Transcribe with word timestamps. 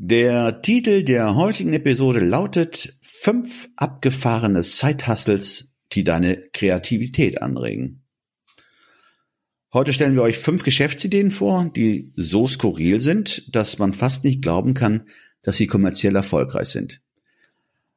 Der 0.00 0.62
Titel 0.62 1.02
der 1.02 1.34
heutigen 1.34 1.72
Episode 1.72 2.20
lautet 2.20 2.96
Fünf 3.02 3.68
abgefahrene 3.74 4.62
Side-Hustles, 4.62 5.72
die 5.90 6.04
deine 6.04 6.36
Kreativität 6.52 7.42
anregen. 7.42 8.04
Heute 9.72 9.92
stellen 9.92 10.14
wir 10.14 10.22
euch 10.22 10.38
fünf 10.38 10.62
Geschäftsideen 10.62 11.32
vor, 11.32 11.72
die 11.74 12.12
so 12.14 12.46
skurril 12.46 13.00
sind, 13.00 13.52
dass 13.56 13.80
man 13.80 13.92
fast 13.92 14.22
nicht 14.22 14.40
glauben 14.40 14.72
kann, 14.72 15.08
dass 15.42 15.56
sie 15.56 15.66
kommerziell 15.66 16.14
erfolgreich 16.14 16.68
sind. 16.68 17.02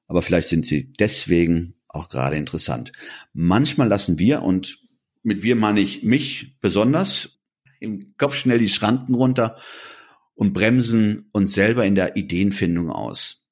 Aber 0.08 0.24
vielleicht 0.24 0.48
sind 0.48 0.66
sie 0.66 0.92
deswegen 0.94 1.76
auch 1.88 2.10
gerade 2.10 2.36
interessant. 2.36 2.94
Manchmal 3.32 3.90
lassen 3.90 4.18
wir, 4.18 4.42
und 4.42 4.80
mit 5.22 5.44
wir 5.44 5.56
meine 5.56 5.82
ich 5.82 6.02
mich 6.02 6.58
besonders, 6.62 7.44
im 7.80 8.16
Kopf 8.18 8.36
schnell 8.38 8.58
die 8.58 8.70
Schranken 8.70 9.14
runter 9.14 9.58
und 10.36 10.54
bremsen 10.54 11.30
uns 11.32 11.54
selber 11.54 11.86
in 11.86 11.96
der 11.96 12.16
Ideenfindung 12.16 12.90
aus. 12.90 13.48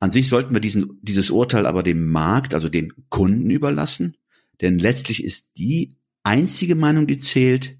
An 0.00 0.12
sich 0.12 0.28
sollten 0.28 0.54
wir 0.54 0.60
diesen, 0.60 0.98
dieses 1.02 1.30
Urteil 1.30 1.66
aber 1.66 1.82
dem 1.82 2.10
Markt, 2.10 2.54
also 2.54 2.68
den 2.68 2.92
Kunden 3.08 3.50
überlassen, 3.50 4.16
denn 4.60 4.78
letztlich 4.78 5.24
ist 5.24 5.56
die 5.56 5.96
einzige 6.22 6.74
Meinung, 6.74 7.06
die 7.06 7.18
zählt, 7.18 7.78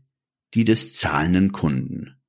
die 0.55 0.65
des 0.65 0.95
zahlenden 0.95 1.53
Kunden. 1.53 2.21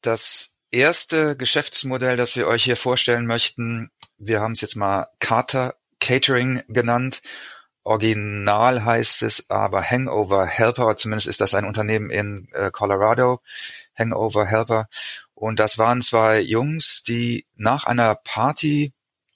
Das 0.00 0.54
erste 0.70 1.36
Geschäftsmodell, 1.36 2.16
das 2.16 2.36
wir 2.36 2.46
euch 2.46 2.64
hier 2.64 2.76
vorstellen 2.76 3.26
möchten, 3.26 3.90
wir 4.16 4.40
haben 4.40 4.52
es 4.52 4.60
jetzt 4.60 4.76
mal 4.76 5.08
Carter 5.18 5.76
Catering 6.00 6.62
genannt. 6.68 7.22
Original 7.82 8.84
heißt 8.84 9.22
es 9.22 9.50
aber 9.50 9.82
Hangover 9.82 10.46
Helper, 10.46 10.96
zumindest 10.96 11.26
ist 11.26 11.40
das 11.40 11.54
ein 11.54 11.64
Unternehmen 11.64 12.10
in 12.10 12.48
äh, 12.52 12.70
Colorado. 12.70 13.40
Hangover 13.98 14.46
Helper. 14.46 14.88
Und 15.34 15.58
das 15.58 15.78
waren 15.78 16.02
zwei 16.02 16.40
Jungs, 16.40 17.02
die 17.02 17.46
nach 17.56 17.84
einer 17.84 18.14
Party 18.14 18.92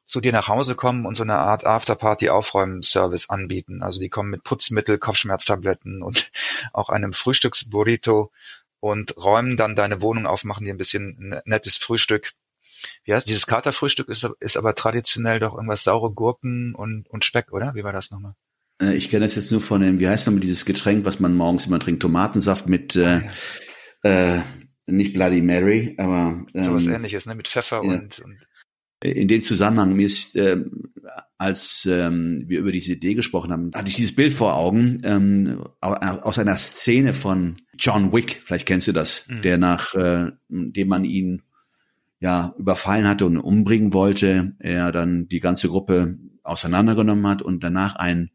zu 0.06 0.20
dir 0.20 0.32
nach 0.32 0.48
Hause 0.48 0.74
kommen 0.74 1.06
und 1.06 1.16
so 1.16 1.22
eine 1.22 1.38
Art 1.38 1.64
Afterparty-Aufräumen-Service 1.64 3.30
anbieten. 3.30 3.82
Also 3.82 4.00
die 4.00 4.10
kommen 4.10 4.30
mit 4.30 4.44
Putzmittel, 4.44 4.98
Kopfschmerztabletten 4.98 6.02
und 6.02 6.30
auch 6.72 6.90
einem 6.90 7.12
Frühstücksburrito 7.12 8.30
und 8.80 9.16
räumen 9.16 9.56
dann 9.56 9.76
deine 9.76 10.02
Wohnung 10.02 10.26
auf, 10.26 10.44
machen 10.44 10.64
dir 10.64 10.74
ein 10.74 10.78
bisschen 10.78 11.40
nettes 11.44 11.76
Frühstück. 11.76 12.32
Wie 13.04 13.14
heißt 13.14 13.28
dieses 13.28 13.46
Katerfrühstück 13.46 14.08
ist, 14.08 14.28
ist 14.40 14.56
aber 14.56 14.74
traditionell 14.74 15.38
doch 15.38 15.54
irgendwas 15.54 15.84
saure 15.84 16.12
Gurken 16.12 16.74
und, 16.74 17.08
und 17.08 17.24
Speck, 17.24 17.52
oder? 17.52 17.74
Wie 17.74 17.84
war 17.84 17.92
das 17.92 18.10
nochmal? 18.10 18.34
Äh, 18.82 18.94
ich 18.94 19.08
kenne 19.08 19.24
das 19.24 19.36
jetzt 19.36 19.52
nur 19.52 19.60
von 19.60 19.80
dem, 19.80 20.00
wie 20.00 20.08
heißt 20.08 20.26
nochmal 20.26 20.40
dieses 20.40 20.64
Getränk, 20.64 21.04
was 21.04 21.20
man 21.20 21.34
morgens 21.34 21.66
immer 21.66 21.78
trinkt, 21.78 22.02
Tomatensaft 22.02 22.68
mit 22.68 22.96
äh, 22.96 23.04
ah, 23.06 23.22
äh, 24.02 24.40
nicht 24.86 25.14
Bloody 25.14 25.42
Mary, 25.42 25.94
aber 25.98 26.44
ähm, 26.54 26.64
sowas 26.64 26.86
ähnliches, 26.86 27.26
ne? 27.26 27.34
Mit 27.34 27.48
Pfeffer 27.48 27.82
ja. 27.84 27.92
und, 27.92 28.18
und 28.20 28.38
in 29.02 29.28
dem 29.28 29.42
Zusammenhang 29.42 29.94
mir 29.94 30.06
ist, 30.06 30.36
äh, 30.36 30.58
als 31.36 31.88
ähm, 31.90 32.44
wir 32.46 32.60
über 32.60 32.70
diese 32.70 32.92
Idee 32.92 33.14
gesprochen 33.14 33.50
haben, 33.50 33.70
hatte 33.74 33.88
ich 33.88 33.96
dieses 33.96 34.14
Bild 34.14 34.32
vor 34.32 34.54
Augen 34.54 35.02
ähm, 35.04 35.64
aus 35.80 36.38
einer 36.38 36.56
Szene 36.56 37.14
von 37.14 37.56
John 37.76 38.12
Wick. 38.12 38.40
Vielleicht 38.44 38.66
kennst 38.66 38.86
du 38.86 38.92
das, 38.92 39.26
mhm. 39.26 39.42
der 39.42 39.58
nach 39.58 39.94
äh, 39.94 40.30
dem 40.48 40.88
man 40.88 41.04
ihn 41.04 41.42
ja 42.20 42.54
überfallen 42.56 43.08
hatte 43.08 43.26
und 43.26 43.38
umbringen 43.38 43.92
wollte, 43.92 44.54
er 44.60 44.92
dann 44.92 45.26
die 45.26 45.40
ganze 45.40 45.66
Gruppe 45.68 46.18
auseinandergenommen 46.44 47.26
hat 47.26 47.42
und 47.42 47.64
danach 47.64 47.96
einen 47.96 48.30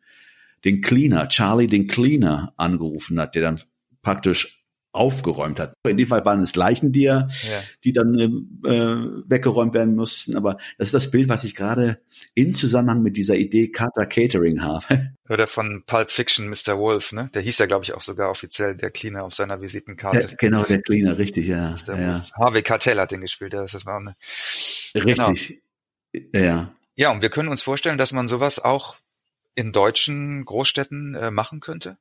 den 0.66 0.82
Cleaner, 0.82 1.30
Charlie 1.30 1.68
den 1.68 1.88
Cleaner 1.88 2.54
angerufen 2.58 3.20
hat, 3.22 3.36
der 3.36 3.44
dann 3.44 3.62
praktisch 4.02 4.57
aufgeräumt 4.98 5.60
hat. 5.60 5.74
In 5.88 5.98
dem 5.98 6.08
Fall 6.08 6.26
waren 6.26 6.42
es 6.42 6.56
Leichen, 6.56 6.92
die, 6.92 7.04
ja. 7.04 7.28
die 7.84 7.94
dann 7.94 8.18
äh, 8.18 9.30
weggeräumt 9.30 9.74
werden 9.74 9.96
mussten. 9.96 10.36
Aber 10.36 10.58
das 10.78 10.88
ist 10.88 10.94
das 10.94 11.12
Bild, 11.12 11.30
was 11.30 11.44
ich 11.44 11.56
gerade 11.56 12.02
in 12.34 12.54
Zusammenhang 12.54 13.02
mit 13.02 13.18
dieser 13.18 13.36
Idee 13.36 13.70
Carter 13.70 14.06
Catering 14.06 14.62
habe. 14.62 15.14
Oder 15.30 15.48
von 15.48 15.84
Pulp 15.86 16.10
Fiction, 16.10 16.50
Mr. 16.50 16.78
Wolf, 16.78 17.12
ne? 17.12 17.30
Der 17.34 17.42
hieß 17.42 17.58
ja, 17.58 17.66
glaube 17.66 17.84
ich, 17.84 17.94
auch 17.94 18.02
sogar 18.02 18.30
offiziell 18.30 18.76
der 18.76 18.92
Cleaner 18.92 19.24
auf 19.24 19.34
seiner 19.34 19.62
Visitenkarte. 19.62 20.22
Ja, 20.22 20.36
genau, 20.38 20.64
der 20.64 20.82
Cleaner, 20.82 21.18
richtig, 21.18 21.48
ja. 21.48 21.76
ja. 21.88 22.26
Harvey 22.34 22.62
Cartell 22.62 23.00
hat 23.00 23.12
den 23.12 23.22
gespielt, 23.22 23.54
das 23.54 23.86
war 23.86 23.98
eine. 23.98 24.16
Richtig. 24.96 25.62
Genau. 26.14 26.30
Ja. 26.34 26.74
Ja, 26.96 27.12
und 27.12 27.22
wir 27.22 27.30
können 27.30 27.50
uns 27.50 27.62
vorstellen, 27.62 28.00
dass 28.00 28.12
man 28.12 28.28
sowas 28.28 28.58
auch 28.58 28.96
in 29.54 29.72
deutschen 29.72 30.46
Großstädten 30.46 31.16
äh, 31.16 31.32
machen 31.32 31.60
könnte. 31.60 31.98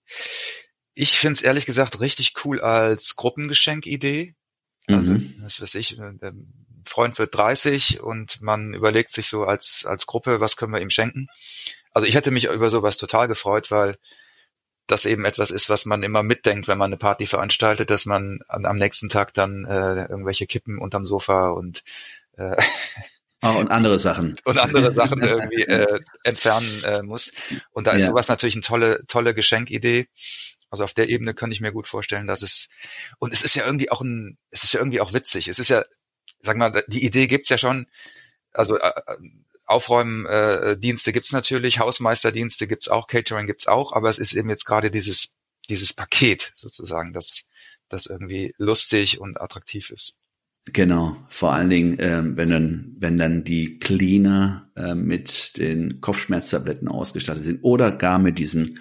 Ich 0.96 1.18
finde 1.18 1.34
es 1.34 1.42
ehrlich 1.42 1.66
gesagt 1.66 2.00
richtig 2.00 2.32
cool 2.44 2.60
als 2.60 3.14
Gruppengeschenkidee. 3.16 4.34
Also, 4.88 5.12
mhm. 5.12 5.34
was 5.42 5.60
weiß 5.60 5.74
ich, 5.76 5.98
äh, 5.98 6.12
der 6.14 6.32
Freund 6.84 7.18
wird 7.18 7.34
30 7.34 8.00
und 8.00 8.40
man 8.40 8.72
überlegt 8.72 9.12
sich 9.12 9.28
so 9.28 9.44
als, 9.44 9.84
als 9.86 10.06
Gruppe, 10.06 10.40
was 10.40 10.56
können 10.56 10.72
wir 10.72 10.80
ihm 10.80 10.90
schenken. 10.90 11.26
Also 11.92 12.06
ich 12.06 12.14
hätte 12.14 12.30
mich 12.30 12.46
über 12.46 12.70
sowas 12.70 12.96
total 12.96 13.28
gefreut, 13.28 13.70
weil 13.70 13.96
das 14.86 15.04
eben 15.04 15.24
etwas 15.24 15.50
ist, 15.50 15.68
was 15.68 15.84
man 15.84 16.02
immer 16.02 16.22
mitdenkt, 16.22 16.68
wenn 16.68 16.78
man 16.78 16.90
eine 16.90 16.96
Party 16.96 17.26
veranstaltet, 17.26 17.90
dass 17.90 18.06
man 18.06 18.40
an, 18.48 18.66
am 18.66 18.76
nächsten 18.76 19.08
Tag 19.08 19.34
dann 19.34 19.64
äh, 19.64 20.06
irgendwelche 20.06 20.46
Kippen 20.46 20.78
unterm 20.78 21.04
Sofa 21.04 21.50
und 21.50 21.82
äh, 22.36 22.56
Oh, 23.42 23.58
und 23.58 23.70
andere 23.70 23.98
Sachen. 23.98 24.36
und 24.44 24.58
andere 24.58 24.92
Sachen 24.92 25.22
irgendwie 25.22 25.62
äh, 25.66 26.00
entfernen 26.24 26.82
äh, 26.84 27.02
muss. 27.02 27.32
Und 27.72 27.86
da 27.86 27.92
ist 27.92 28.02
ja. 28.02 28.08
sowas 28.08 28.28
natürlich 28.28 28.54
eine 28.54 28.62
tolle, 28.62 29.06
tolle 29.06 29.34
Geschenkidee. 29.34 30.08
Also 30.70 30.84
auf 30.84 30.94
der 30.94 31.08
Ebene 31.08 31.34
könnte 31.34 31.54
ich 31.54 31.60
mir 31.60 31.72
gut 31.72 31.86
vorstellen, 31.86 32.26
dass 32.26 32.42
es 32.42 32.70
und 33.18 33.32
es 33.32 33.42
ist 33.42 33.54
ja 33.54 33.64
irgendwie 33.64 33.90
auch 33.90 34.00
ein, 34.00 34.38
es 34.50 34.64
ist 34.64 34.72
ja 34.72 34.80
irgendwie 34.80 35.00
auch 35.00 35.12
witzig. 35.12 35.48
Es 35.48 35.58
ist 35.58 35.68
ja, 35.68 35.84
sag 36.40 36.56
mal, 36.56 36.82
die 36.88 37.04
Idee 37.04 37.26
gibt's 37.26 37.48
ja 37.48 37.58
schon. 37.58 37.86
Also 38.52 38.78
äh, 38.78 38.92
Aufräumdienste 39.66 41.10
äh, 41.10 41.12
gibt's 41.12 41.32
natürlich, 41.32 41.78
Hausmeisterdienste 41.78 42.66
gibt's 42.66 42.88
auch, 42.88 43.06
Catering 43.08 43.46
gibt's 43.46 43.66
auch, 43.66 43.92
aber 43.92 44.08
es 44.08 44.18
ist 44.18 44.34
eben 44.34 44.50
jetzt 44.50 44.64
gerade 44.64 44.90
dieses 44.90 45.34
dieses 45.68 45.92
Paket 45.92 46.52
sozusagen, 46.54 47.12
das 47.12 47.46
das 47.88 48.06
irgendwie 48.06 48.54
lustig 48.58 49.20
und 49.20 49.40
attraktiv 49.40 49.90
ist. 49.90 50.18
Genau, 50.72 51.16
vor 51.28 51.52
allen 51.52 51.70
Dingen, 51.70 51.96
ähm, 52.00 52.36
wenn 52.36 52.50
dann, 52.50 52.96
wenn 52.98 53.16
dann 53.16 53.44
die 53.44 53.78
Cleaner 53.78 54.68
äh, 54.76 54.96
mit 54.96 55.58
den 55.58 56.00
Kopfschmerztabletten 56.00 56.88
ausgestattet 56.88 57.44
sind 57.44 57.60
oder 57.62 57.92
gar 57.92 58.18
mit 58.18 58.38
diesem 58.38 58.78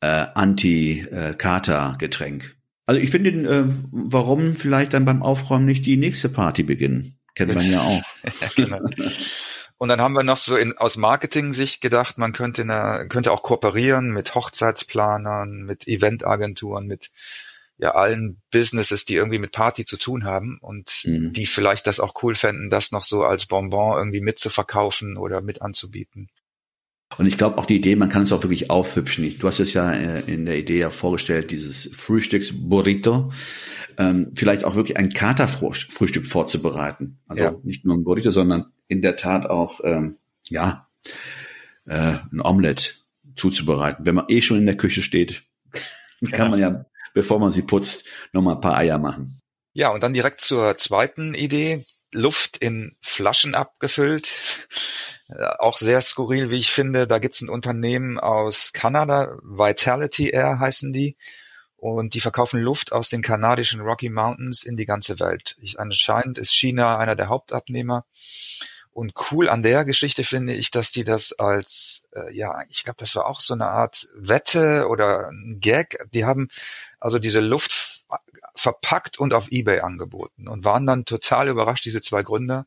äh, 0.00 0.26
Anti-Kater-Getränk. 0.34 2.56
Also 2.86 3.00
ich 3.00 3.10
finde, 3.10 3.30
äh, 3.30 3.64
warum 3.90 4.56
vielleicht 4.56 4.94
dann 4.94 5.04
beim 5.04 5.22
Aufräumen 5.22 5.66
nicht 5.66 5.84
die 5.84 5.96
nächste 5.96 6.28
Party 6.28 6.62
beginnen? 6.62 7.18
Kennt 7.34 7.54
man 7.54 7.70
ja 7.70 7.82
auch. 7.82 8.02
genau. 8.56 8.80
Und 9.76 9.90
dann 9.90 10.00
haben 10.00 10.14
wir 10.14 10.24
noch 10.24 10.38
so 10.38 10.56
in, 10.56 10.76
aus 10.76 10.96
Marketing-Sicht 10.96 11.80
gedacht, 11.80 12.18
man 12.18 12.32
könnte, 12.32 12.62
eine, 12.62 13.06
könnte 13.08 13.30
auch 13.30 13.42
kooperieren 13.42 14.12
mit 14.12 14.34
Hochzeitsplanern, 14.34 15.62
mit 15.62 15.86
Eventagenturen, 15.86 16.86
mit 16.86 17.10
ja 17.78 17.94
allen 17.94 18.42
Businesses, 18.50 19.04
die 19.04 19.14
irgendwie 19.14 19.38
mit 19.38 19.52
Party 19.52 19.84
zu 19.84 19.96
tun 19.96 20.24
haben 20.24 20.58
und 20.60 21.04
mhm. 21.04 21.32
die 21.32 21.46
vielleicht 21.46 21.86
das 21.86 22.00
auch 22.00 22.14
cool 22.22 22.34
fänden, 22.34 22.70
das 22.70 22.90
noch 22.90 23.04
so 23.04 23.24
als 23.24 23.46
Bonbon 23.46 23.96
irgendwie 23.96 24.20
mitzuverkaufen 24.20 25.16
oder 25.16 25.40
mit 25.40 25.62
anzubieten. 25.62 26.28
Und 27.16 27.26
ich 27.26 27.38
glaube 27.38 27.58
auch 27.58 27.66
die 27.66 27.76
Idee, 27.76 27.96
man 27.96 28.10
kann 28.10 28.22
es 28.22 28.32
auch 28.32 28.42
wirklich 28.42 28.70
aufhübschen. 28.70 29.38
Du 29.38 29.46
hast 29.46 29.60
es 29.60 29.72
ja 29.72 29.90
äh, 29.92 30.20
in 30.26 30.44
der 30.44 30.58
Idee 30.58 30.78
ja 30.78 30.90
vorgestellt, 30.90 31.50
dieses 31.50 31.90
Frühstücksburrito. 31.92 33.32
Ähm, 33.96 34.32
vielleicht 34.36 34.64
auch 34.64 34.76
wirklich 34.76 34.98
ein 34.98 35.12
Katerfrühstück 35.12 36.26
vorzubereiten. 36.26 37.18
Also 37.26 37.42
ja. 37.42 37.54
nicht 37.64 37.84
nur 37.84 37.96
ein 37.96 38.04
Burrito, 38.04 38.30
sondern 38.30 38.66
in 38.86 39.02
der 39.02 39.16
Tat 39.16 39.46
auch, 39.46 39.80
ähm, 39.82 40.18
ja, 40.48 40.88
äh, 41.86 42.18
ein 42.32 42.40
Omelett 42.40 43.04
zuzubereiten. 43.34 44.06
Wenn 44.06 44.14
man 44.14 44.26
eh 44.28 44.40
schon 44.40 44.58
in 44.58 44.66
der 44.66 44.76
Küche 44.76 45.02
steht, 45.02 45.44
kann 46.30 46.46
ja. 46.46 46.48
man 46.48 46.60
ja, 46.60 46.84
bevor 47.14 47.40
man 47.40 47.50
sie 47.50 47.62
putzt, 47.62 48.06
nochmal 48.32 48.56
ein 48.56 48.60
paar 48.60 48.76
Eier 48.76 48.98
machen. 48.98 49.40
Ja, 49.72 49.90
und 49.90 50.02
dann 50.02 50.12
direkt 50.12 50.40
zur 50.40 50.76
zweiten 50.78 51.34
Idee. 51.34 51.84
Luft 52.12 52.58
in 52.58 52.96
Flaschen 53.00 53.54
abgefüllt. 53.54 54.28
Äh, 55.28 55.44
auch 55.58 55.78
sehr 55.78 56.00
skurril, 56.00 56.50
wie 56.50 56.58
ich 56.58 56.70
finde. 56.70 57.06
Da 57.06 57.18
gibt's 57.18 57.40
ein 57.40 57.48
Unternehmen 57.48 58.18
aus 58.18 58.72
Kanada, 58.72 59.36
Vitality 59.42 60.30
Air 60.30 60.58
heißen 60.58 60.92
die. 60.92 61.16
Und 61.76 62.14
die 62.14 62.20
verkaufen 62.20 62.60
Luft 62.60 62.92
aus 62.92 63.08
den 63.08 63.22
kanadischen 63.22 63.80
Rocky 63.80 64.08
Mountains 64.08 64.64
in 64.64 64.76
die 64.76 64.86
ganze 64.86 65.20
Welt. 65.20 65.56
Ich, 65.60 65.78
anscheinend 65.78 66.36
ist 66.36 66.52
China 66.52 66.98
einer 66.98 67.14
der 67.14 67.28
Hauptabnehmer. 67.28 68.04
Und 68.90 69.12
cool 69.30 69.48
an 69.48 69.62
der 69.62 69.84
Geschichte 69.84 70.24
finde 70.24 70.54
ich, 70.54 70.72
dass 70.72 70.90
die 70.90 71.04
das 71.04 71.32
als, 71.38 72.08
äh, 72.16 72.34
ja, 72.34 72.64
ich 72.68 72.82
glaube, 72.82 72.96
das 72.98 73.14
war 73.14 73.26
auch 73.26 73.40
so 73.40 73.54
eine 73.54 73.68
Art 73.68 74.08
Wette 74.16 74.88
oder 74.88 75.28
ein 75.28 75.58
Gag. 75.60 76.04
Die 76.12 76.24
haben 76.24 76.48
also 76.98 77.20
diese 77.20 77.38
Luft 77.38 77.97
verpackt 78.54 79.18
und 79.18 79.34
auf 79.34 79.48
eBay 79.50 79.80
angeboten 79.80 80.48
und 80.48 80.64
waren 80.64 80.86
dann 80.86 81.04
total 81.04 81.48
überrascht, 81.48 81.84
diese 81.84 82.00
zwei 82.00 82.22
Gründer 82.22 82.66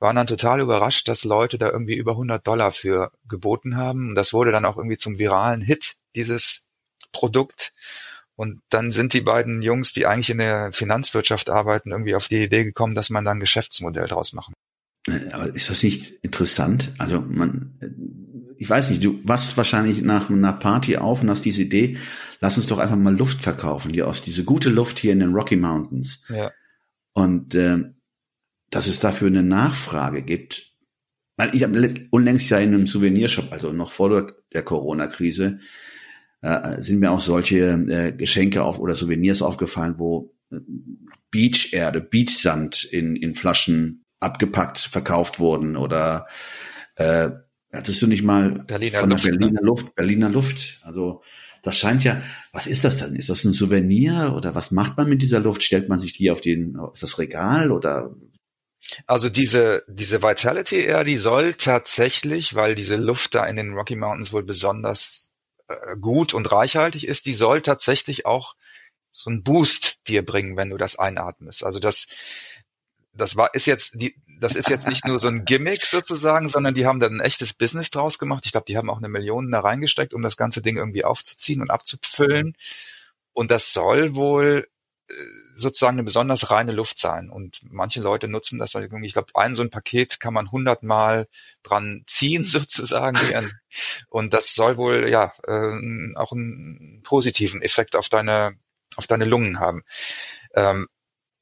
waren 0.00 0.16
dann 0.16 0.26
total 0.26 0.60
überrascht, 0.60 1.06
dass 1.08 1.24
Leute 1.24 1.58
da 1.58 1.70
irgendwie 1.70 1.94
über 1.94 2.12
100 2.12 2.46
Dollar 2.46 2.72
für 2.72 3.12
geboten 3.28 3.76
haben. 3.76 4.08
Und 4.08 4.14
das 4.14 4.32
wurde 4.32 4.50
dann 4.50 4.64
auch 4.64 4.76
irgendwie 4.76 4.96
zum 4.96 5.18
viralen 5.18 5.60
Hit, 5.60 5.96
dieses 6.16 6.66
Produkt. 7.12 7.72
Und 8.34 8.62
dann 8.70 8.92
sind 8.92 9.12
die 9.12 9.20
beiden 9.20 9.60
Jungs, 9.60 9.92
die 9.92 10.06
eigentlich 10.06 10.30
in 10.30 10.38
der 10.38 10.72
Finanzwirtschaft 10.72 11.50
arbeiten, 11.50 11.90
irgendwie 11.90 12.14
auf 12.14 12.28
die 12.28 12.42
Idee 12.42 12.64
gekommen, 12.64 12.94
dass 12.94 13.10
man 13.10 13.24
dann 13.24 13.36
ein 13.36 13.40
Geschäftsmodell 13.40 14.06
draus 14.06 14.32
machen. 14.32 14.54
Aber 15.32 15.54
ist 15.54 15.70
das 15.70 15.82
nicht 15.82 16.10
interessant? 16.22 16.92
Also 16.98 17.20
man, 17.20 17.78
ich 18.58 18.68
weiß 18.68 18.90
nicht, 18.90 19.02
du 19.02 19.20
warst 19.24 19.56
wahrscheinlich 19.56 20.02
nach 20.02 20.28
einer 20.28 20.52
Party 20.52 20.96
auf 20.98 21.22
und 21.22 21.30
hast 21.30 21.44
diese 21.44 21.62
Idee, 21.62 21.96
lass 22.40 22.56
uns 22.56 22.66
doch 22.66 22.78
einfach 22.78 22.96
mal 22.96 23.16
Luft 23.16 23.40
verkaufen, 23.40 23.92
hier 23.92 24.06
aus 24.06 24.22
diese 24.22 24.44
gute 24.44 24.68
Luft 24.68 24.98
hier 24.98 25.12
in 25.12 25.20
den 25.20 25.32
Rocky 25.32 25.56
Mountains. 25.56 26.24
Ja. 26.28 26.50
Und 27.12 27.54
äh, 27.54 27.78
dass 28.70 28.86
es 28.86 29.00
dafür 29.00 29.28
eine 29.28 29.42
Nachfrage 29.42 30.22
gibt. 30.22 30.72
Weil 31.36 31.54
ich 31.54 31.62
habe 31.62 31.94
unlängst 32.10 32.50
ja 32.50 32.58
in 32.58 32.74
einem 32.74 32.86
Souvenirshop, 32.86 33.50
also 33.50 33.72
noch 33.72 33.92
vor 33.92 34.32
der 34.52 34.62
Corona-Krise, 34.62 35.58
äh, 36.42 36.80
sind 36.80 37.00
mir 37.00 37.10
auch 37.10 37.20
solche 37.20 37.70
äh, 37.70 38.12
Geschenke 38.12 38.62
auf 38.62 38.78
oder 38.78 38.94
Souvenirs 38.94 39.42
aufgefallen, 39.42 39.94
wo 39.98 40.34
äh, 40.50 40.58
Beacherde, 41.30 42.00
Beachsand 42.00 42.84
in, 42.84 43.16
in 43.16 43.34
Flaschen 43.34 44.04
abgepackt 44.20 44.78
verkauft 44.78 45.40
wurden 45.40 45.76
oder 45.76 46.26
äh, 46.96 47.30
hattest 47.72 48.02
du 48.02 48.06
nicht 48.06 48.22
mal 48.22 48.50
Berliner 48.66 49.00
von 49.00 49.10
Luft, 49.10 49.24
der 49.24 49.30
Berliner 49.30 49.60
ne? 49.60 49.66
Luft, 49.66 49.94
Berliner 49.94 50.28
Luft. 50.28 50.80
Also 50.82 51.22
das 51.62 51.78
scheint 51.78 52.04
ja, 52.04 52.22
was 52.52 52.66
ist 52.66 52.84
das 52.84 52.98
denn? 52.98 53.16
Ist 53.16 53.28
das 53.28 53.44
ein 53.44 53.52
Souvenir 53.52 54.34
oder 54.36 54.54
was 54.54 54.70
macht 54.70 54.96
man 54.96 55.08
mit 55.08 55.22
dieser 55.22 55.40
Luft? 55.40 55.62
Stellt 55.62 55.88
man 55.88 55.98
sich 55.98 56.12
die 56.12 56.30
auf 56.30 56.40
den 56.40 56.76
auf 56.76 56.98
das 56.98 57.18
Regal 57.18 57.70
oder 57.70 58.14
Also 59.06 59.28
diese, 59.28 59.84
diese 59.88 60.22
Vitality 60.22 60.84
Air, 60.84 61.04
die 61.04 61.16
soll 61.16 61.54
tatsächlich, 61.54 62.54
weil 62.54 62.74
diese 62.74 62.96
Luft 62.96 63.34
da 63.34 63.46
in 63.46 63.56
den 63.56 63.74
Rocky 63.74 63.96
Mountains 63.96 64.32
wohl 64.32 64.42
besonders 64.42 65.32
äh, 65.68 65.96
gut 66.00 66.34
und 66.34 66.50
reichhaltig 66.50 67.06
ist, 67.06 67.26
die 67.26 67.34
soll 67.34 67.62
tatsächlich 67.62 68.26
auch 68.26 68.54
so 69.12 69.28
einen 69.30 69.42
Boost 69.42 69.98
dir 70.08 70.24
bringen, 70.24 70.56
wenn 70.56 70.70
du 70.70 70.76
das 70.76 70.98
einatmest. 70.98 71.64
Also 71.64 71.78
das, 71.78 72.06
das 73.12 73.36
war, 73.36 73.54
ist 73.54 73.66
jetzt, 73.66 74.00
die, 74.00 74.14
das 74.40 74.56
ist 74.56 74.68
jetzt 74.68 74.88
nicht 74.88 75.06
nur 75.06 75.18
so 75.18 75.28
ein 75.28 75.44
Gimmick 75.44 75.82
sozusagen, 75.82 76.48
sondern 76.48 76.74
die 76.74 76.86
haben 76.86 77.00
da 77.00 77.06
ein 77.06 77.20
echtes 77.20 77.52
Business 77.52 77.90
draus 77.90 78.18
gemacht. 78.18 78.44
Ich 78.46 78.52
glaube, 78.52 78.66
die 78.66 78.76
haben 78.76 78.90
auch 78.90 78.98
eine 78.98 79.08
Million 79.08 79.50
da 79.50 79.60
reingesteckt, 79.60 80.14
um 80.14 80.22
das 80.22 80.36
ganze 80.36 80.62
Ding 80.62 80.76
irgendwie 80.76 81.04
aufzuziehen 81.04 81.60
und 81.60 81.70
abzufüllen. 81.70 82.56
Und 83.32 83.50
das 83.50 83.72
soll 83.72 84.14
wohl 84.14 84.68
äh, 85.08 85.14
sozusagen 85.56 85.96
eine 85.96 86.04
besonders 86.04 86.50
reine 86.50 86.72
Luft 86.72 86.98
sein. 86.98 87.30
Und 87.30 87.60
manche 87.62 88.00
Leute 88.00 88.28
nutzen 88.28 88.58
das, 88.58 88.74
irgendwie, 88.74 89.06
ich 89.06 89.12
glaube, 89.12 89.32
ein 89.34 89.54
so 89.54 89.62
ein 89.62 89.70
Paket 89.70 90.20
kann 90.20 90.34
man 90.34 90.50
hundertmal 90.50 91.26
dran 91.62 92.04
ziehen 92.06 92.44
sozusagen. 92.46 93.18
Und 94.08 94.32
das 94.32 94.54
soll 94.54 94.76
wohl 94.76 95.08
ja 95.10 95.32
äh, 95.46 96.14
auch 96.16 96.32
einen 96.32 97.02
positiven 97.02 97.62
Effekt 97.62 97.96
auf 97.96 98.08
deine 98.08 98.56
auf 98.96 99.06
deine 99.06 99.24
Lungen 99.24 99.60
haben. 99.60 99.82
Ähm, 100.54 100.88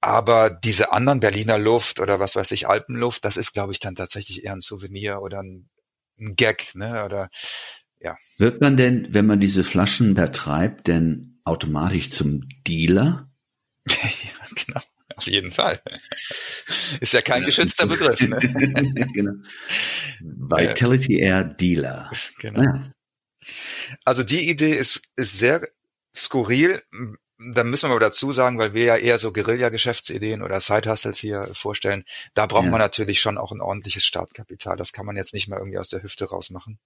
aber 0.00 0.50
diese 0.50 0.93
anderen 0.93 1.21
Berliner 1.21 1.59
Luft 1.59 2.00
oder 2.00 2.21
was 2.21 2.37
weiß 2.37 2.53
ich, 2.53 2.69
Alpenluft, 2.69 3.25
das 3.25 3.37
ist, 3.37 3.53
glaube 3.53 3.73
ich, 3.73 3.81
dann 3.81 3.95
tatsächlich 3.95 4.45
eher 4.45 4.53
ein 4.53 4.61
Souvenir 4.61 5.21
oder 5.23 5.41
ein, 5.41 5.69
ein 6.19 6.37
Gag, 6.37 6.75
ne? 6.75 7.05
Oder 7.05 7.31
ja. 8.00 8.17
wird 8.37 8.61
man 8.61 8.77
denn, 8.77 9.09
wenn 9.11 9.27
man 9.27 9.41
diese 9.41 9.65
Flaschen 9.65 10.15
vertreibt, 10.15 10.87
denn 10.87 11.41
automatisch 11.45 12.11
zum 12.11 12.47
Dealer? 12.67 13.29
ja, 13.89 14.65
genau. 14.65 14.81
Auf 15.17 15.27
jeden 15.27 15.50
Fall. 15.50 15.83
Ist 17.01 17.12
ja 17.12 17.23
kein 17.23 17.43
geschützter 17.43 17.87
Begriff. 17.87 18.21
Ne? 18.21 18.39
genau. 19.15 19.33
Vitality 20.21 21.19
Air 21.19 21.43
Dealer. 21.43 22.11
Genau. 22.39 22.62
Ja. 22.62 22.91
Also 24.05 24.23
die 24.23 24.49
Idee 24.49 24.75
ist, 24.75 25.03
ist 25.17 25.39
sehr 25.39 25.69
skurril. 26.15 26.83
Da 27.40 27.62
müssen 27.62 27.88
wir 27.88 27.93
aber 27.93 28.00
dazu 28.00 28.32
sagen, 28.32 28.58
weil 28.58 28.75
wir 28.75 28.82
ja 28.85 28.96
eher 28.96 29.17
so 29.19 29.32
Guerilla-Geschäftsideen 29.32 30.43
oder 30.43 30.61
Side-Hustles 30.61 31.19
hier 31.19 31.49
vorstellen, 31.52 32.05
da 32.35 32.46
braucht 32.46 32.64
Ja. 32.64 32.70
man 32.73 32.81
natürlich 32.81 33.20
schon 33.20 33.38
auch 33.38 33.52
ein 33.52 33.61
ordentliches 33.61 34.05
Startkapital. 34.05 34.76
Das 34.76 34.93
kann 34.93 35.06
man 35.06 35.17
jetzt 35.17 35.35
nicht 35.35 35.46
mal 35.46 35.58
irgendwie 35.58 35.79
aus 35.79 35.88
der 35.88 36.02
Hüfte 36.02 36.25
rausmachen. 36.25 36.81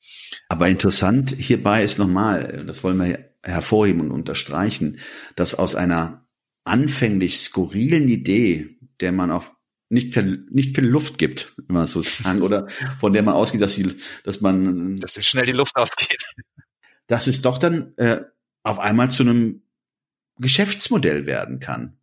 Aber 0.51 0.69
interessant 0.69 1.31
hierbei 1.31 1.83
ist 1.83 1.99
nochmal, 1.99 2.65
das 2.67 2.85
wollen 2.85 2.99
wir 2.99 3.31
hervorheben 3.43 4.03
und 4.03 4.11
unterstreichen, 4.11 5.01
dass 5.37 5.55
aus 5.55 5.75
einer 5.75 6.27
anfänglich 6.65 7.41
skurrilen 7.41 8.07
Idee, 8.09 8.77
der 9.01 9.13
man 9.13 9.31
auf 9.31 9.53
nicht 9.89 10.13
viel, 10.13 10.47
nicht 10.51 10.75
viel 10.75 10.87
Luft 10.87 11.17
gibt, 11.19 11.55
wenn 11.67 11.75
man 11.77 11.87
so 11.87 12.01
sagen, 12.03 12.43
oder 12.43 12.69
von 13.01 13.13
der 13.15 13.23
man 13.23 13.35
ausgeht, 13.35 13.63
dass, 13.63 13.75
die, 13.75 13.97
dass 14.25 14.41
man, 14.43 15.01
Dass 15.01 15.15
schnell 15.25 15.47
die 15.47 15.53
Luft 15.53 15.77
ausgeht. 15.77 16.23
dass 17.07 17.27
es 17.27 17.41
doch 17.43 17.59
dann 17.59 17.95
äh, 17.97 18.21
auf 18.63 18.79
einmal 18.79 19.11
zu 19.11 19.23
einem 19.23 19.63
Geschäftsmodell 20.43 21.25
werden 21.25 21.59
kann. 21.59 21.97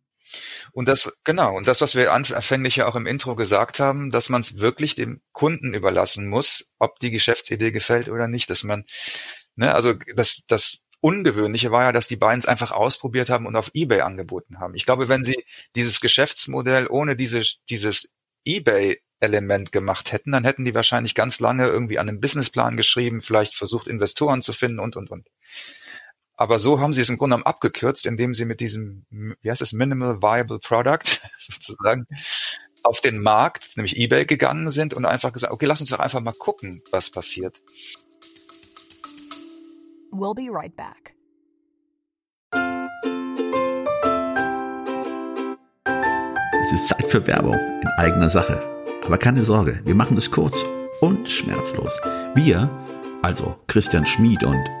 Und 0.72 0.88
das, 0.88 1.12
genau, 1.24 1.56
und 1.56 1.66
das, 1.66 1.80
was 1.80 1.94
wir 1.94 2.12
anfänglich 2.12 2.76
ja 2.76 2.86
auch 2.86 2.94
im 2.96 3.06
Intro 3.06 3.34
gesagt 3.34 3.80
haben, 3.80 4.10
dass 4.10 4.28
man 4.28 4.40
es 4.40 4.58
wirklich 4.58 4.94
dem 4.94 5.20
Kunden 5.32 5.74
überlassen 5.74 6.28
muss, 6.28 6.72
ob 6.78 7.00
die 7.00 7.10
Geschäftsidee 7.10 7.72
gefällt 7.72 8.08
oder 8.08 8.28
nicht, 8.28 8.50
dass 8.50 8.62
man, 8.62 8.84
ne, 9.56 9.74
also 9.74 9.94
das, 10.14 10.44
das 10.46 10.78
Ungewöhnliche 11.00 11.70
war 11.70 11.84
ja, 11.84 11.92
dass 11.92 12.08
die 12.08 12.16
beiden 12.16 12.38
es 12.38 12.46
einfach 12.46 12.72
ausprobiert 12.72 13.30
haben 13.30 13.46
und 13.46 13.56
auf 13.56 13.70
Ebay 13.72 14.02
angeboten 14.02 14.60
haben. 14.60 14.74
Ich 14.74 14.84
glaube, 14.84 15.08
wenn 15.08 15.24
sie 15.24 15.44
dieses 15.74 16.00
Geschäftsmodell 16.00 16.86
ohne 16.88 17.16
diese, 17.16 17.40
dieses 17.70 18.12
Ebay-Element 18.44 19.72
gemacht 19.72 20.12
hätten, 20.12 20.32
dann 20.32 20.44
hätten 20.44 20.64
die 20.64 20.74
wahrscheinlich 20.74 21.14
ganz 21.14 21.40
lange 21.40 21.66
irgendwie 21.66 21.98
an 21.98 22.08
einem 22.08 22.20
Businessplan 22.20 22.76
geschrieben, 22.76 23.22
vielleicht 23.22 23.54
versucht, 23.54 23.88
Investoren 23.88 24.42
zu 24.42 24.52
finden 24.52 24.78
und, 24.78 24.96
und, 24.96 25.10
und. 25.10 25.26
Aber 26.40 26.58
so 26.58 26.80
haben 26.80 26.94
sie 26.94 27.02
es 27.02 27.10
im 27.10 27.18
Grunde 27.18 27.34
genommen 27.34 27.46
abgekürzt, 27.46 28.06
indem 28.06 28.32
sie 28.32 28.46
mit 28.46 28.60
diesem, 28.60 29.04
wie 29.10 29.50
heißt 29.50 29.60
es, 29.60 29.74
Minimal 29.74 30.22
Viable 30.22 30.58
Product 30.58 31.20
sozusagen 31.38 32.06
auf 32.82 33.02
den 33.02 33.20
Markt, 33.20 33.76
nämlich 33.76 33.98
eBay 33.98 34.24
gegangen 34.24 34.70
sind 34.70 34.94
und 34.94 35.04
einfach 35.04 35.34
gesagt, 35.34 35.52
okay, 35.52 35.66
lass 35.66 35.82
uns 35.82 35.90
doch 35.90 35.98
einfach 35.98 36.22
mal 36.22 36.32
gucken, 36.32 36.80
was 36.92 37.10
passiert. 37.10 37.60
We'll 40.10 40.34
be 40.34 40.48
right 40.50 40.74
back. 40.74 41.14
Es 46.62 46.72
ist 46.72 46.88
Zeit 46.88 47.04
für 47.04 47.26
Werbung 47.26 47.56
in 47.82 47.88
eigener 47.98 48.30
Sache. 48.30 48.62
Aber 49.04 49.18
keine 49.18 49.44
Sorge, 49.44 49.82
wir 49.84 49.94
machen 49.94 50.16
es 50.16 50.30
kurz 50.30 50.64
und 51.02 51.30
schmerzlos. 51.30 52.00
Wir, 52.34 52.70
also 53.20 53.56
Christian 53.66 54.06
Schmid 54.06 54.42
und 54.42 54.80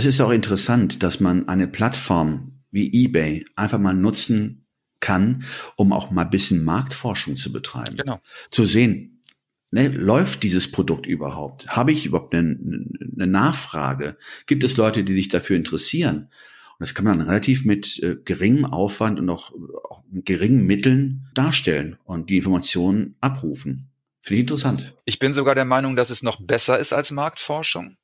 Das 0.00 0.06
ist 0.06 0.22
auch 0.22 0.30
interessant, 0.30 1.02
dass 1.02 1.20
man 1.20 1.46
eine 1.46 1.68
Plattform 1.68 2.62
wie 2.70 3.04
eBay 3.04 3.44
einfach 3.54 3.78
mal 3.78 3.92
nutzen 3.92 4.64
kann, 4.98 5.44
um 5.76 5.92
auch 5.92 6.10
mal 6.10 6.22
ein 6.22 6.30
bisschen 6.30 6.64
Marktforschung 6.64 7.36
zu 7.36 7.52
betreiben. 7.52 7.96
Genau. 7.96 8.18
Zu 8.50 8.64
sehen, 8.64 9.22
ne, 9.70 9.88
läuft 9.88 10.42
dieses 10.42 10.72
Produkt 10.72 11.04
überhaupt? 11.04 11.68
Habe 11.68 11.92
ich 11.92 12.06
überhaupt 12.06 12.34
eine, 12.34 12.86
eine 13.14 13.26
Nachfrage? 13.26 14.16
Gibt 14.46 14.64
es 14.64 14.78
Leute, 14.78 15.04
die 15.04 15.12
sich 15.12 15.28
dafür 15.28 15.56
interessieren? 15.56 16.16
Und 16.20 16.78
das 16.78 16.94
kann 16.94 17.04
man 17.04 17.18
dann 17.18 17.28
relativ 17.28 17.66
mit 17.66 18.02
äh, 18.02 18.16
geringem 18.24 18.64
Aufwand 18.64 19.20
und 19.20 19.28
auch, 19.28 19.52
auch 19.90 20.02
geringen 20.10 20.64
Mitteln 20.64 21.28
darstellen 21.34 21.98
und 22.04 22.30
die 22.30 22.38
Informationen 22.38 23.16
abrufen. 23.20 23.90
Finde 24.22 24.36
ich 24.36 24.40
interessant. 24.40 24.94
Ich 25.06 25.18
bin 25.18 25.32
sogar 25.32 25.54
der 25.54 25.64
Meinung, 25.64 25.96
dass 25.96 26.10
es 26.10 26.22
noch 26.22 26.40
besser 26.40 26.78
ist 26.78 26.92
als 26.92 27.10
Marktforschung, 27.10 27.96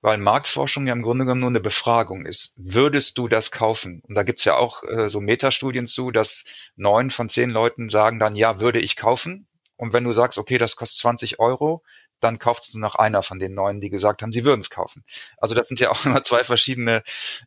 weil 0.00 0.18
Marktforschung 0.18 0.86
ja 0.86 0.92
im 0.92 1.02
Grunde 1.02 1.24
genommen 1.24 1.40
nur 1.40 1.50
eine 1.50 1.60
Befragung 1.60 2.26
ist. 2.26 2.54
Würdest 2.56 3.18
du 3.18 3.28
das 3.28 3.50
kaufen? 3.50 4.02
Und 4.06 4.14
da 4.14 4.22
gibt's 4.22 4.44
ja 4.44 4.56
auch 4.56 4.82
äh, 4.84 5.08
so 5.08 5.20
Metastudien 5.20 5.86
zu, 5.86 6.10
dass 6.10 6.44
neun 6.76 7.10
von 7.10 7.28
zehn 7.28 7.50
Leuten 7.50 7.88
sagen 7.90 8.18
dann, 8.18 8.36
ja, 8.36 8.60
würde 8.60 8.80
ich 8.80 8.96
kaufen. 8.96 9.46
Und 9.76 9.92
wenn 9.92 10.04
du 10.04 10.12
sagst, 10.12 10.38
okay, 10.38 10.58
das 10.58 10.76
kostet 10.76 11.00
20 11.00 11.38
Euro, 11.38 11.82
dann 12.20 12.38
kaufst 12.38 12.72
du 12.72 12.78
noch 12.78 12.94
einer 12.94 13.22
von 13.22 13.38
den 13.38 13.54
neuen, 13.54 13.80
die 13.80 13.90
gesagt 13.90 14.22
haben, 14.22 14.32
sie 14.32 14.44
würden 14.44 14.60
es 14.60 14.70
kaufen. 14.70 15.04
Also 15.38 15.54
das 15.54 15.68
sind 15.68 15.80
ja 15.80 15.90
auch 15.90 16.04
immer 16.06 16.22
zwei 16.22 16.44
verschiedene 16.44 17.02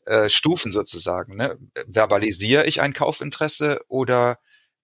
äh, 0.06 0.30
Stufen 0.30 0.72
sozusagen. 0.72 1.36
Ne? 1.36 1.58
Verbalisiere 1.88 2.66
ich 2.66 2.82
ein 2.82 2.94
Kaufinteresse 2.94 3.82
oder 3.88 4.38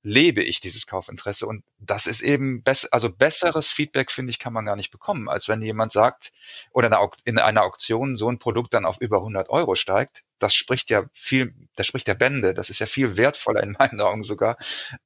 lebe 0.06 0.44
ich 0.44 0.62
dieses 0.62 0.86
Kaufinteresse? 0.86 1.48
Und 1.48 1.64
das 1.80 2.06
ist 2.06 2.22
eben 2.22 2.62
besser, 2.62 2.88
also 2.92 3.10
besseres 3.10 3.72
Feedback, 3.72 4.12
finde 4.12 4.30
ich, 4.30 4.40
kann 4.40 4.54
man 4.54 4.64
gar 4.64 4.76
nicht 4.76 4.92
bekommen, 4.92 5.28
als 5.28 5.50
wenn 5.50 5.62
jemand 5.62 5.92
sagt, 5.92 6.32
oder 6.72 6.88
in 7.26 7.40
einer 7.40 7.64
Auktion 7.64 8.16
so 8.16 8.30
ein 8.30 8.38
Produkt 8.38 8.74
dann 8.74 8.86
auf 8.86 9.02
über 9.02 9.18
100 9.18 9.50
Euro 9.50 9.76
steigt. 9.76 10.24
Das 10.38 10.54
spricht 10.54 10.90
ja 10.90 11.06
viel, 11.14 11.54
das 11.76 11.88
spricht 11.88 12.08
der 12.08 12.14
Bände. 12.14 12.54
Das 12.54 12.70
ist 12.70 12.80
ja 12.80 12.86
viel 12.86 13.18
wertvoller 13.18 13.64
in 13.64 13.76
meinen 13.80 14.00
Augen 14.00 14.24
sogar 14.24 14.58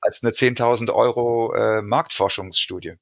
als 0.01 0.22
eine 0.22 0.34
10.000 0.34 0.91
Euro 0.94 1.53
äh, 1.53 1.82
Marktforschungsstudie. 1.82 2.96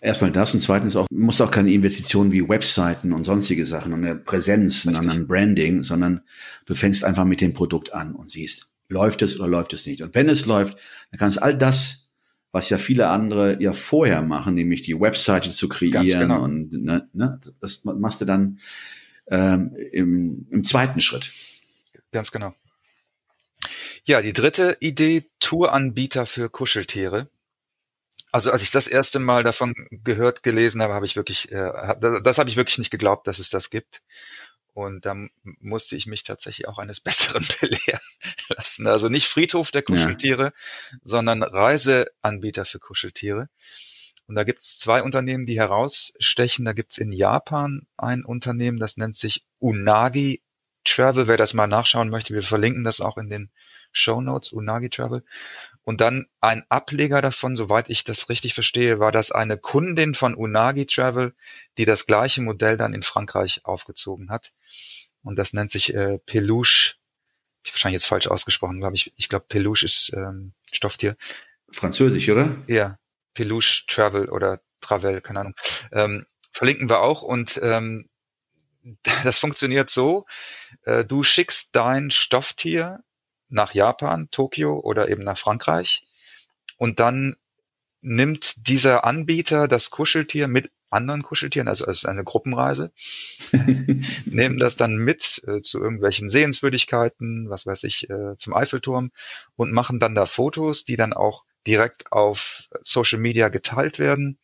Erstmal 0.00 0.30
das 0.30 0.54
und 0.54 0.62
zweitens 0.62 0.96
auch, 0.96 1.06
muss 1.10 1.40
auch 1.40 1.50
keine 1.50 1.72
Investitionen 1.72 2.32
wie 2.32 2.48
Webseiten 2.48 3.12
und 3.12 3.24
sonstige 3.24 3.66
Sachen 3.66 3.92
und 3.92 4.04
eine 4.04 4.16
Präsenz 4.16 4.86
und 4.86 4.96
an 4.96 5.26
Branding, 5.26 5.82
sondern 5.82 6.22
du 6.64 6.74
fängst 6.74 7.04
einfach 7.04 7.24
mit 7.24 7.42
dem 7.42 7.52
Produkt 7.52 7.92
an 7.92 8.14
und 8.14 8.30
siehst, 8.30 8.73
läuft 8.94 9.20
es 9.20 9.38
oder 9.38 9.48
läuft 9.48 9.74
es 9.74 9.84
nicht. 9.86 10.00
Und 10.00 10.14
wenn 10.14 10.28
es 10.28 10.46
läuft, 10.46 10.78
dann 11.10 11.18
kannst 11.18 11.42
all 11.42 11.56
das, 11.56 12.08
was 12.52 12.70
ja 12.70 12.78
viele 12.78 13.08
andere 13.08 13.60
ja 13.60 13.72
vorher 13.72 14.22
machen, 14.22 14.54
nämlich 14.54 14.82
die 14.82 14.98
Webseite 14.98 15.50
zu 15.50 15.68
kreieren 15.68 16.08
genau. 16.08 16.44
und 16.44 16.72
ne, 16.72 17.08
ne, 17.12 17.40
das 17.60 17.84
machst 17.84 18.20
du 18.20 18.24
dann 18.24 18.60
ähm, 19.26 19.76
im, 19.92 20.46
im 20.50 20.64
zweiten 20.64 21.00
Schritt. 21.00 21.30
Ganz 22.12 22.30
genau. 22.30 22.54
Ja, 24.04 24.22
die 24.22 24.32
dritte 24.32 24.76
Idee, 24.80 25.24
Touranbieter 25.40 26.26
für 26.26 26.48
Kuscheltiere. 26.48 27.28
Also 28.30 28.50
als 28.50 28.62
ich 28.62 28.70
das 28.70 28.86
erste 28.86 29.18
Mal 29.18 29.42
davon 29.42 29.74
gehört, 29.90 30.42
gelesen 30.42 30.82
habe, 30.82 30.94
habe 30.94 31.06
ich 31.06 31.16
wirklich, 31.16 31.50
äh, 31.52 31.70
das, 32.00 32.22
das 32.22 32.38
habe 32.38 32.50
ich 32.50 32.56
wirklich 32.56 32.78
nicht 32.78 32.90
geglaubt, 32.90 33.26
dass 33.26 33.38
es 33.38 33.48
das 33.48 33.70
gibt. 33.70 34.02
Und 34.74 35.06
da 35.06 35.14
musste 35.60 35.94
ich 35.94 36.06
mich 36.06 36.24
tatsächlich 36.24 36.68
auch 36.68 36.78
eines 36.78 37.00
Besseren 37.00 37.46
belehren 37.60 38.00
lassen. 38.48 38.86
Also 38.86 39.08
nicht 39.08 39.28
Friedhof 39.28 39.70
der 39.70 39.82
Kuscheltiere, 39.82 40.44
ja. 40.44 40.98
sondern 41.02 41.42
Reiseanbieter 41.42 42.64
für 42.64 42.80
Kuscheltiere. 42.80 43.48
Und 44.26 44.36
da 44.36 44.44
gibt's 44.44 44.76
zwei 44.76 45.02
Unternehmen, 45.02 45.46
die 45.46 45.58
herausstechen. 45.58 46.64
Da 46.64 46.72
gibt's 46.72 46.98
in 46.98 47.12
Japan 47.12 47.86
ein 47.96 48.24
Unternehmen, 48.24 48.78
das 48.78 48.96
nennt 48.96 49.16
sich 49.16 49.44
Unagi 49.58 50.42
Travel. 50.84 51.28
Wer 51.28 51.36
das 51.36 51.54
mal 51.54 51.66
nachschauen 51.66 52.10
möchte, 52.10 52.34
wir 52.34 52.42
verlinken 52.42 52.84
das 52.84 53.00
auch 53.00 53.16
in 53.16 53.30
den 53.30 53.50
Show 53.92 54.20
Notes, 54.20 54.50
Unagi 54.50 54.90
Travel. 54.90 55.22
Und 55.84 56.00
dann 56.00 56.26
ein 56.40 56.64
Ableger 56.70 57.20
davon, 57.20 57.56
soweit 57.56 57.90
ich 57.90 58.04
das 58.04 58.30
richtig 58.30 58.54
verstehe, 58.54 58.98
war 58.98 59.12
das 59.12 59.30
eine 59.30 59.58
Kundin 59.58 60.14
von 60.14 60.34
Unagi 60.34 60.86
Travel, 60.86 61.34
die 61.76 61.84
das 61.84 62.06
gleiche 62.06 62.40
Modell 62.40 62.78
dann 62.78 62.94
in 62.94 63.02
Frankreich 63.02 63.60
aufgezogen 63.64 64.30
hat. 64.30 64.52
Und 65.22 65.36
das 65.36 65.52
nennt 65.52 65.70
sich 65.70 65.94
äh, 65.94 66.18
Peluche. 66.18 66.94
Ich 67.64 67.72
wahrscheinlich 67.72 68.00
jetzt 68.00 68.06
falsch 68.06 68.26
ausgesprochen, 68.26 68.80
glaube 68.80 68.96
ich. 68.96 69.12
Ich 69.16 69.28
glaube, 69.28 69.46
Peluche 69.48 69.84
ist 69.84 70.12
ähm, 70.14 70.52
Stofftier. 70.72 71.16
Französisch, 71.70 72.28
oder? 72.30 72.56
Ja, 72.66 72.98
Peluche 73.34 73.84
Travel 73.86 74.28
oder 74.30 74.60
Travel, 74.80 75.20
keine 75.20 75.40
Ahnung. 75.40 75.54
Ähm, 75.92 76.26
verlinken 76.52 76.88
wir 76.88 77.00
auch 77.00 77.22
und 77.22 77.60
ähm, 77.62 78.08
das 79.24 79.38
funktioniert 79.38 79.90
so, 79.90 80.24
äh, 80.84 81.04
du 81.04 81.22
schickst 81.22 81.74
dein 81.74 82.10
Stofftier 82.10 83.02
nach 83.48 83.74
Japan, 83.74 84.28
Tokio 84.30 84.78
oder 84.78 85.08
eben 85.08 85.22
nach 85.22 85.38
Frankreich 85.38 86.06
und 86.76 87.00
dann 87.00 87.36
nimmt 88.00 88.68
dieser 88.68 89.04
Anbieter 89.04 89.66
das 89.68 89.90
Kuscheltier 89.90 90.48
mit 90.48 90.70
anderen 90.94 91.22
Kuscheltieren, 91.22 91.68
also 91.68 91.86
es 91.86 91.98
ist 91.98 92.04
eine 92.06 92.24
Gruppenreise, 92.24 92.92
nehmen 94.24 94.58
das 94.58 94.76
dann 94.76 94.96
mit 94.96 95.42
äh, 95.46 95.60
zu 95.60 95.80
irgendwelchen 95.80 96.30
Sehenswürdigkeiten, 96.30 97.50
was 97.50 97.66
weiß 97.66 97.84
ich, 97.84 98.08
äh, 98.08 98.38
zum 98.38 98.54
Eiffelturm 98.54 99.10
und 99.56 99.72
machen 99.72 99.98
dann 99.98 100.14
da 100.14 100.26
Fotos, 100.26 100.84
die 100.84 100.96
dann 100.96 101.12
auch 101.12 101.44
direkt 101.66 102.12
auf 102.12 102.68
Social 102.82 103.18
Media 103.18 103.48
geteilt 103.48 103.98
werden. 103.98 104.38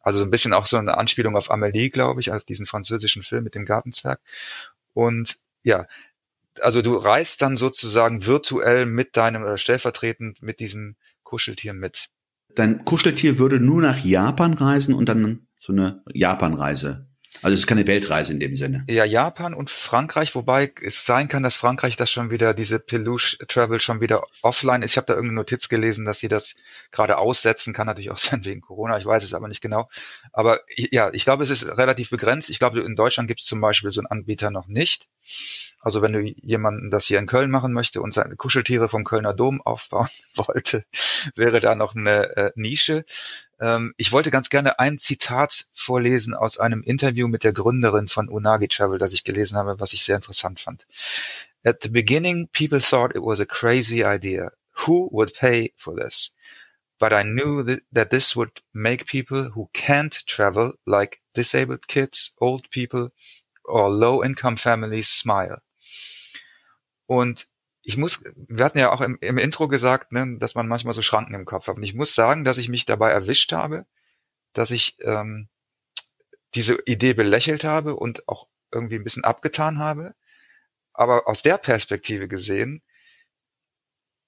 Also 0.00 0.18
so 0.18 0.24
ein 0.24 0.30
bisschen 0.30 0.52
auch 0.52 0.66
so 0.66 0.76
eine 0.76 0.98
Anspielung 0.98 1.36
auf 1.36 1.50
Amélie, 1.50 1.90
glaube 1.90 2.20
ich, 2.20 2.32
auf 2.32 2.44
diesen 2.44 2.66
französischen 2.66 3.22
Film 3.22 3.44
mit 3.44 3.54
dem 3.54 3.64
Gartenzwerg. 3.64 4.20
Und 4.94 5.38
ja, 5.62 5.86
also 6.60 6.82
du 6.82 6.96
reist 6.96 7.42
dann 7.42 7.56
sozusagen 7.56 8.26
virtuell 8.26 8.86
mit 8.86 9.16
deinem 9.16 9.42
oder 9.42 9.58
stellvertretend 9.58 10.42
mit 10.42 10.60
diesem 10.60 10.96
Kuscheltier 11.22 11.72
mit. 11.72 12.08
Dein 12.54 12.84
Kuscheltier 12.84 13.38
würde 13.38 13.60
nur 13.60 13.80
nach 13.80 14.04
Japan 14.04 14.54
reisen 14.54 14.94
und 14.94 15.08
dann 15.08 15.46
so 15.58 15.72
eine 15.72 16.02
Japanreise 16.12 17.11
also 17.42 17.54
es 17.54 17.60
ist 17.60 17.66
keine 17.66 17.86
Weltreise 17.86 18.32
in 18.32 18.40
dem 18.40 18.54
Sinne. 18.56 18.84
Ja, 18.88 19.04
Japan 19.04 19.52
und 19.52 19.68
Frankreich, 19.68 20.34
wobei 20.34 20.72
es 20.80 21.04
sein 21.04 21.26
kann, 21.26 21.42
dass 21.42 21.56
Frankreich 21.56 21.96
das 21.96 22.10
schon 22.10 22.30
wieder, 22.30 22.54
diese 22.54 22.78
Peluche 22.78 23.36
Travel 23.48 23.80
schon 23.80 24.00
wieder 24.00 24.22
offline 24.42 24.82
ist. 24.82 24.92
Ich 24.92 24.96
habe 24.96 25.06
da 25.06 25.14
irgendeine 25.14 25.40
Notiz 25.40 25.68
gelesen, 25.68 26.04
dass 26.04 26.20
sie 26.20 26.28
das 26.28 26.54
gerade 26.92 27.18
aussetzen, 27.18 27.74
kann 27.74 27.86
natürlich 27.86 28.10
auch 28.10 28.18
sein 28.18 28.44
wegen 28.44 28.60
Corona, 28.60 28.96
ich 28.96 29.04
weiß 29.04 29.24
es 29.24 29.34
aber 29.34 29.48
nicht 29.48 29.60
genau. 29.60 29.90
Aber 30.32 30.60
ja, 30.76 31.10
ich 31.12 31.24
glaube, 31.24 31.42
es 31.42 31.50
ist 31.50 31.66
relativ 31.76 32.10
begrenzt. 32.10 32.48
Ich 32.48 32.60
glaube, 32.60 32.80
in 32.80 32.96
Deutschland 32.96 33.28
gibt 33.28 33.40
es 33.40 33.46
zum 33.46 33.60
Beispiel 33.60 33.90
so 33.90 34.00
einen 34.00 34.06
Anbieter 34.06 34.50
noch 34.50 34.68
nicht. 34.68 35.08
Also 35.80 36.00
wenn 36.00 36.12
du 36.12 36.20
jemanden 36.20 36.90
das 36.90 37.06
hier 37.06 37.18
in 37.18 37.26
Köln 37.26 37.50
machen 37.50 37.72
möchte 37.72 38.00
und 38.00 38.14
seine 38.14 38.36
Kuscheltiere 38.36 38.88
vom 38.88 39.04
Kölner 39.04 39.34
Dom 39.34 39.60
aufbauen 39.60 40.08
wollte, 40.36 40.84
wäre 41.34 41.60
da 41.60 41.74
noch 41.74 41.94
eine 41.94 42.36
äh, 42.36 42.52
Nische. 42.54 43.04
Ähm, 43.62 43.94
ich 43.96 44.10
wollte 44.10 44.32
ganz 44.32 44.50
gerne 44.50 44.80
ein 44.80 44.98
Zitat 44.98 45.66
vorlesen 45.72 46.34
aus 46.34 46.58
einem 46.58 46.82
Interview 46.82 47.28
mit 47.28 47.44
der 47.44 47.52
Gründerin 47.52 48.08
von 48.08 48.28
Unagi 48.28 48.66
Travel, 48.66 48.98
das 48.98 49.12
ich 49.12 49.22
gelesen 49.22 49.56
habe, 49.56 49.78
was 49.78 49.92
ich 49.92 50.02
sehr 50.02 50.16
interessant 50.16 50.60
fand. 50.60 50.86
At 51.64 51.78
the 51.82 51.88
beginning, 51.88 52.48
people 52.52 52.80
thought 52.80 53.14
it 53.14 53.22
was 53.22 53.38
a 53.38 53.46
crazy 53.46 54.04
idea. 54.04 54.50
Who 54.84 55.08
would 55.12 55.32
pay 55.32 55.72
for 55.76 55.94
this? 55.94 56.32
But 56.98 57.12
I 57.12 57.22
knew 57.22 57.62
that, 57.64 58.10
this 58.10 58.34
would 58.36 58.62
make 58.72 59.06
people 59.06 59.52
who 59.54 59.68
can't 59.72 60.26
travel, 60.26 60.74
like 60.84 61.20
disabled 61.32 61.86
kids, 61.86 62.34
old 62.40 62.68
people 62.70 63.10
or 63.64 63.88
low-income 63.88 64.56
families, 64.56 65.08
smile. 65.08 65.62
Und 67.06 67.46
ich 67.82 67.96
muss, 67.96 68.22
wir 68.36 68.64
hatten 68.64 68.78
ja 68.78 68.92
auch 68.92 69.00
im, 69.00 69.18
im 69.20 69.38
Intro 69.38 69.68
gesagt, 69.68 70.12
ne, 70.12 70.36
dass 70.38 70.54
man 70.54 70.68
manchmal 70.68 70.94
so 70.94 71.02
Schranken 71.02 71.34
im 71.34 71.44
Kopf 71.44 71.66
hat. 71.66 71.76
Und 71.76 71.82
ich 71.82 71.94
muss 71.94 72.14
sagen, 72.14 72.44
dass 72.44 72.58
ich 72.58 72.68
mich 72.68 72.84
dabei 72.84 73.10
erwischt 73.10 73.52
habe, 73.52 73.86
dass 74.52 74.70
ich 74.70 74.96
ähm, 75.00 75.48
diese 76.54 76.78
Idee 76.86 77.14
belächelt 77.14 77.64
habe 77.64 77.96
und 77.96 78.28
auch 78.28 78.46
irgendwie 78.70 78.96
ein 78.96 79.04
bisschen 79.04 79.24
abgetan 79.24 79.78
habe. 79.78 80.14
Aber 80.92 81.26
aus 81.26 81.42
der 81.42 81.58
Perspektive 81.58 82.28
gesehen 82.28 82.82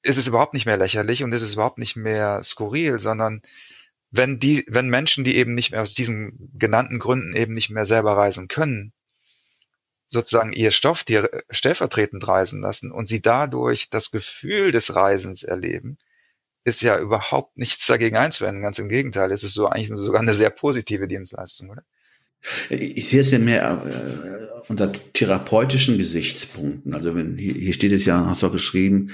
ist 0.02 0.18
es 0.18 0.26
überhaupt 0.26 0.54
nicht 0.54 0.66
mehr 0.66 0.76
lächerlich 0.76 1.22
und 1.22 1.32
ist 1.32 1.42
es 1.42 1.54
überhaupt 1.54 1.78
nicht 1.78 1.96
mehr 1.96 2.42
skurril, 2.42 2.98
sondern 2.98 3.42
wenn 4.10 4.38
die, 4.38 4.64
wenn 4.68 4.88
Menschen, 4.88 5.24
die 5.24 5.36
eben 5.36 5.54
nicht 5.54 5.72
mehr 5.72 5.82
aus 5.82 5.94
diesen 5.94 6.50
genannten 6.58 6.98
Gründen 6.98 7.34
eben 7.34 7.54
nicht 7.54 7.70
mehr 7.70 7.86
selber 7.86 8.16
reisen 8.16 8.48
können, 8.48 8.92
sozusagen 10.14 10.52
ihr 10.52 10.70
Stofftier 10.70 11.28
stellvertretend 11.50 12.26
reisen 12.26 12.62
lassen 12.62 12.90
und 12.90 13.08
sie 13.08 13.20
dadurch 13.20 13.90
das 13.90 14.10
Gefühl 14.10 14.72
des 14.72 14.94
Reisens 14.94 15.42
erleben, 15.42 15.98
ist 16.64 16.80
ja 16.80 16.98
überhaupt 16.98 17.56
nichts 17.58 17.86
dagegen 17.86 18.16
einzuwenden. 18.16 18.62
Ganz 18.62 18.78
im 18.78 18.88
Gegenteil, 18.88 19.30
es 19.30 19.44
ist 19.44 19.54
so 19.54 19.68
eigentlich 19.68 19.88
sogar 19.88 20.22
eine 20.22 20.34
sehr 20.34 20.50
positive 20.50 21.06
Dienstleistung, 21.06 21.70
oder? 21.70 21.82
Ich 22.68 23.08
sehe 23.08 23.20
es 23.20 23.30
ja 23.30 23.38
mehr 23.38 23.82
äh, 23.86 24.68
unter 24.68 24.92
therapeutischen 24.92 25.96
Gesichtspunkten. 25.96 26.92
Also 26.94 27.14
wenn 27.14 27.38
hier, 27.38 27.54
hier 27.54 27.72
steht 27.72 27.92
es 27.92 28.04
ja, 28.04 28.26
hast 28.26 28.42
du 28.42 28.48
auch 28.48 28.52
geschrieben, 28.52 29.12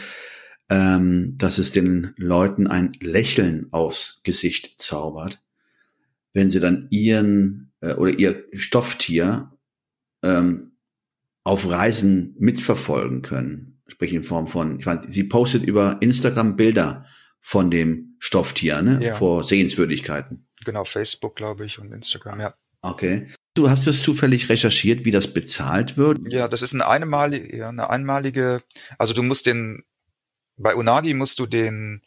ähm, 0.69 1.37
dass 1.37 1.59
es 1.59 1.71
den 1.71 2.12
Leuten 2.16 2.66
ein 2.66 2.92
Lächeln 3.00 3.69
aufs 3.71 4.21
Gesicht 4.25 4.80
zaubert, 4.80 5.42
wenn 6.33 6.50
sie 6.50 6.59
dann 6.59 6.88
ihren 6.90 7.73
äh, 7.80 7.95
oder 7.95 8.11
ihr 8.19 8.45
Stofftier 8.52 9.52
ähm, 10.23 10.70
auf 11.50 11.69
Reisen 11.69 12.37
mitverfolgen 12.38 13.23
können. 13.23 13.83
Sprich 13.88 14.12
in 14.12 14.23
Form 14.23 14.47
von, 14.47 14.78
ich 14.78 14.87
meine, 14.87 15.11
sie 15.11 15.25
postet 15.25 15.64
über 15.64 15.97
Instagram 16.00 16.54
Bilder 16.54 17.07
von 17.40 17.73
dem 17.73 18.14
Stofftier, 18.21 18.83
ne? 18.83 19.00
Ja. 19.02 19.14
Vor 19.16 19.42
Sehenswürdigkeiten. 19.42 20.47
Genau, 20.64 20.85
Facebook, 20.85 21.35
glaube 21.35 21.66
ich, 21.66 21.80
und 21.80 21.90
Instagram, 21.92 22.38
ja. 22.38 22.54
Okay. 22.83 23.26
Du 23.54 23.69
hast 23.69 23.88
es 23.88 24.04
zufällig 24.04 24.49
recherchiert, 24.49 25.04
wie 25.04 25.11
das 25.11 25.35
bezahlt 25.35 25.97
wird? 25.97 26.19
Ja, 26.28 26.47
das 26.47 26.62
ist 26.62 26.73
eine 26.73 26.87
einmalige, 26.87 27.57
ja, 27.57 27.71
eine 27.71 27.90
einmalige, 27.90 28.62
also 28.97 29.12
du 29.12 29.25
musst 29.25 29.47
den, 29.47 29.83
bei 30.57 30.76
Unagi 30.76 31.14
musst 31.14 31.40
du 31.40 31.47
den, 31.47 32.02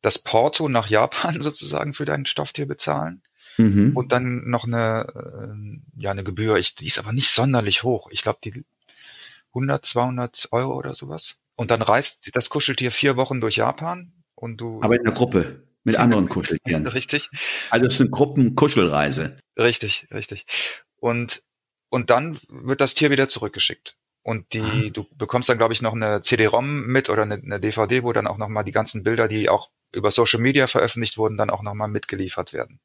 das 0.00 0.18
Porto 0.18 0.70
nach 0.70 0.88
Japan 0.88 1.38
sozusagen 1.42 1.92
für 1.92 2.06
dein 2.06 2.24
Stofftier 2.24 2.64
bezahlen 2.64 3.20
Mhm. 3.60 3.96
und 3.96 4.12
dann 4.12 4.48
noch 4.48 4.64
eine, 4.66 5.06
äh, 5.14 6.00
ja, 6.02 6.10
eine 6.10 6.24
Gebühr. 6.24 6.56
Ich, 6.56 6.74
die 6.74 6.86
ist 6.86 6.98
aber 6.98 7.12
nicht 7.12 7.30
sonderlich 7.30 7.82
hoch. 7.82 8.08
Ich 8.10 8.22
glaube, 8.22 8.38
die 8.44 8.64
100, 9.54 9.84
200 9.84 10.48
Euro 10.52 10.74
oder 10.76 10.94
sowas. 10.94 11.38
Und 11.56 11.70
dann 11.70 11.82
reist 11.82 12.30
das 12.34 12.48
Kuscheltier 12.50 12.90
vier 12.90 13.16
Wochen 13.16 13.40
durch 13.40 13.56
Japan 13.56 14.12
und 14.34 14.58
du, 14.60 14.80
Aber 14.82 14.96
in 14.96 15.04
der 15.04 15.12
Gruppe 15.14 15.62
mit 15.84 15.96
anderen 15.96 16.28
Kuscheltieren. 16.28 16.86
richtig, 16.86 17.30
Also 17.70 17.86
es 17.86 17.94
ist 17.94 18.00
eine 18.00 18.10
Gruppenkuschelreise. 18.10 19.36
richtig, 19.58 20.06
richtig. 20.12 20.46
Und, 20.96 21.42
und 21.88 22.10
dann 22.10 22.38
wird 22.48 22.80
das 22.80 22.94
Tier 22.94 23.10
wieder 23.10 23.28
zurückgeschickt. 23.28 23.96
Und 24.22 24.52
die, 24.52 24.60
Ah. 24.60 24.90
du 24.92 25.06
bekommst 25.16 25.48
dann, 25.48 25.56
glaube 25.58 25.72
ich, 25.72 25.80
noch 25.80 25.94
eine 25.94 26.20
CD-ROM 26.20 26.86
mit 26.86 27.08
oder 27.08 27.22
eine, 27.22 27.34
eine 27.36 27.58
DVD, 27.58 28.02
wo 28.02 28.12
dann 28.12 28.26
auch 28.26 28.36
nochmal 28.36 28.64
die 28.64 28.72
ganzen 28.72 29.02
Bilder, 29.02 29.28
die 29.28 29.48
auch 29.48 29.70
über 29.94 30.10
Social 30.10 30.40
Media 30.40 30.66
veröffentlicht 30.66 31.16
wurden, 31.16 31.38
dann 31.38 31.48
auch 31.50 31.62
nochmal 31.62 31.88
mitgeliefert 31.88 32.52
werden. 32.52 32.78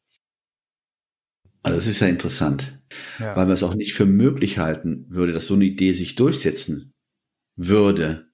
Also 1.65 1.77
das 1.79 1.87
ist 1.87 1.99
ja 1.99 2.07
interessant, 2.07 2.79
Ja. 3.19 3.35
weil 3.35 3.45
man 3.45 3.53
es 3.55 3.63
auch 3.63 3.73
nicht 3.73 3.95
für 3.95 4.05
möglich 4.05 4.59
halten 4.59 5.07
würde, 5.09 5.31
dass 5.33 5.47
so 5.47 5.55
eine 5.55 5.65
Idee 5.65 5.93
sich 5.93 6.13
durchsetzen 6.15 6.93
würde. 7.55 8.27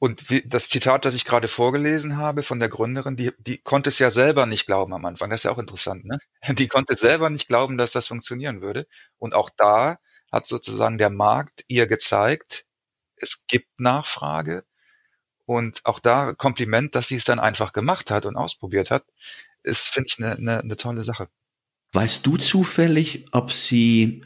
Und 0.00 0.24
das 0.46 0.68
Zitat, 0.68 1.04
das 1.04 1.14
ich 1.14 1.24
gerade 1.24 1.46
vorgelesen 1.48 2.16
habe 2.16 2.42
von 2.42 2.58
der 2.58 2.68
Gründerin, 2.68 3.16
die, 3.16 3.30
die 3.38 3.58
konnte 3.58 3.90
es 3.90 4.00
ja 4.00 4.10
selber 4.10 4.46
nicht 4.46 4.66
glauben 4.66 4.92
am 4.92 5.04
Anfang. 5.04 5.30
Das 5.30 5.40
ist 5.40 5.44
ja 5.44 5.52
auch 5.52 5.58
interessant, 5.58 6.04
ne? 6.04 6.18
Die 6.58 6.68
konnte 6.68 6.96
selber 6.96 7.30
nicht 7.30 7.46
glauben, 7.48 7.78
dass 7.78 7.92
das 7.92 8.08
funktionieren 8.08 8.60
würde. 8.60 8.86
Und 9.18 9.34
auch 9.34 9.50
da 9.56 9.98
hat 10.32 10.46
sozusagen 10.48 10.98
der 10.98 11.10
Markt 11.10 11.64
ihr 11.68 11.86
gezeigt, 11.86 12.66
es 13.16 13.46
gibt 13.46 13.68
Nachfrage. 13.80 14.64
Und 15.46 15.80
auch 15.84 16.00
da 16.00 16.34
Kompliment, 16.34 16.94
dass 16.94 17.08
sie 17.08 17.16
es 17.16 17.24
dann 17.24 17.38
einfach 17.40 17.72
gemacht 17.72 18.10
hat 18.10 18.26
und 18.26 18.36
ausprobiert 18.36 18.90
hat, 18.90 19.04
ist, 19.62 19.88
finde 19.88 20.08
ich, 20.08 20.18
eine, 20.18 20.32
eine, 20.36 20.60
eine 20.60 20.76
tolle 20.76 21.02
Sache. 21.04 21.28
Weißt 21.94 22.26
du 22.26 22.36
zufällig, 22.36 23.26
ob 23.32 23.52
sie 23.52 24.24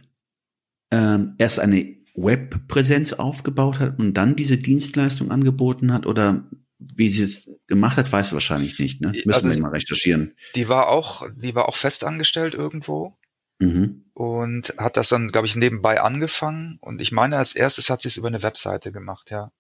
ähm, 0.91 1.35
erst 1.39 1.61
eine 1.61 1.97
Webpräsenz 2.15 3.13
aufgebaut 3.13 3.79
hat 3.79 3.99
und 3.99 4.15
dann 4.15 4.35
diese 4.37 4.57
Dienstleistung 4.57 5.31
angeboten 5.31 5.93
hat 5.93 6.07
oder 6.07 6.49
wie 6.79 7.09
sie 7.09 7.23
es 7.25 7.49
gemacht 7.67 7.97
hat, 7.97 8.11
weißt 8.11 8.33
du 8.33 8.37
wahrscheinlich 8.37 8.79
nicht. 8.79 9.01
Ne? 9.01 9.09
Müssen 9.13 9.33
Also- 9.33 9.51
wir 9.51 9.59
mal 9.61 9.71
recherchieren. 9.73 10.35
Die 10.55 10.69
war 10.69 10.89
auch, 10.89 11.29
die 11.37 11.55
war 11.55 11.69
auch 11.69 11.77
festangestellt 11.77 12.55
irgendwo 12.55 13.17
Mhm. 13.61 14.05
und 14.15 14.73
hat 14.79 14.97
das 14.97 15.09
dann, 15.09 15.29
glaube 15.29 15.47
ich, 15.49 15.57
nebenbei 15.57 16.01
angefangen. 16.01 16.79
Und 16.81 17.01
ich 17.01 17.11
meine, 17.13 17.37
als 17.37 17.55
erstes 17.57 17.91
hat 17.91 18.01
sie 18.03 18.09
es 18.09 18.17
über 18.17 18.29
eine 18.29 18.43
Webseite 18.43 18.93
gemacht, 18.93 19.31
ja. 19.31 19.51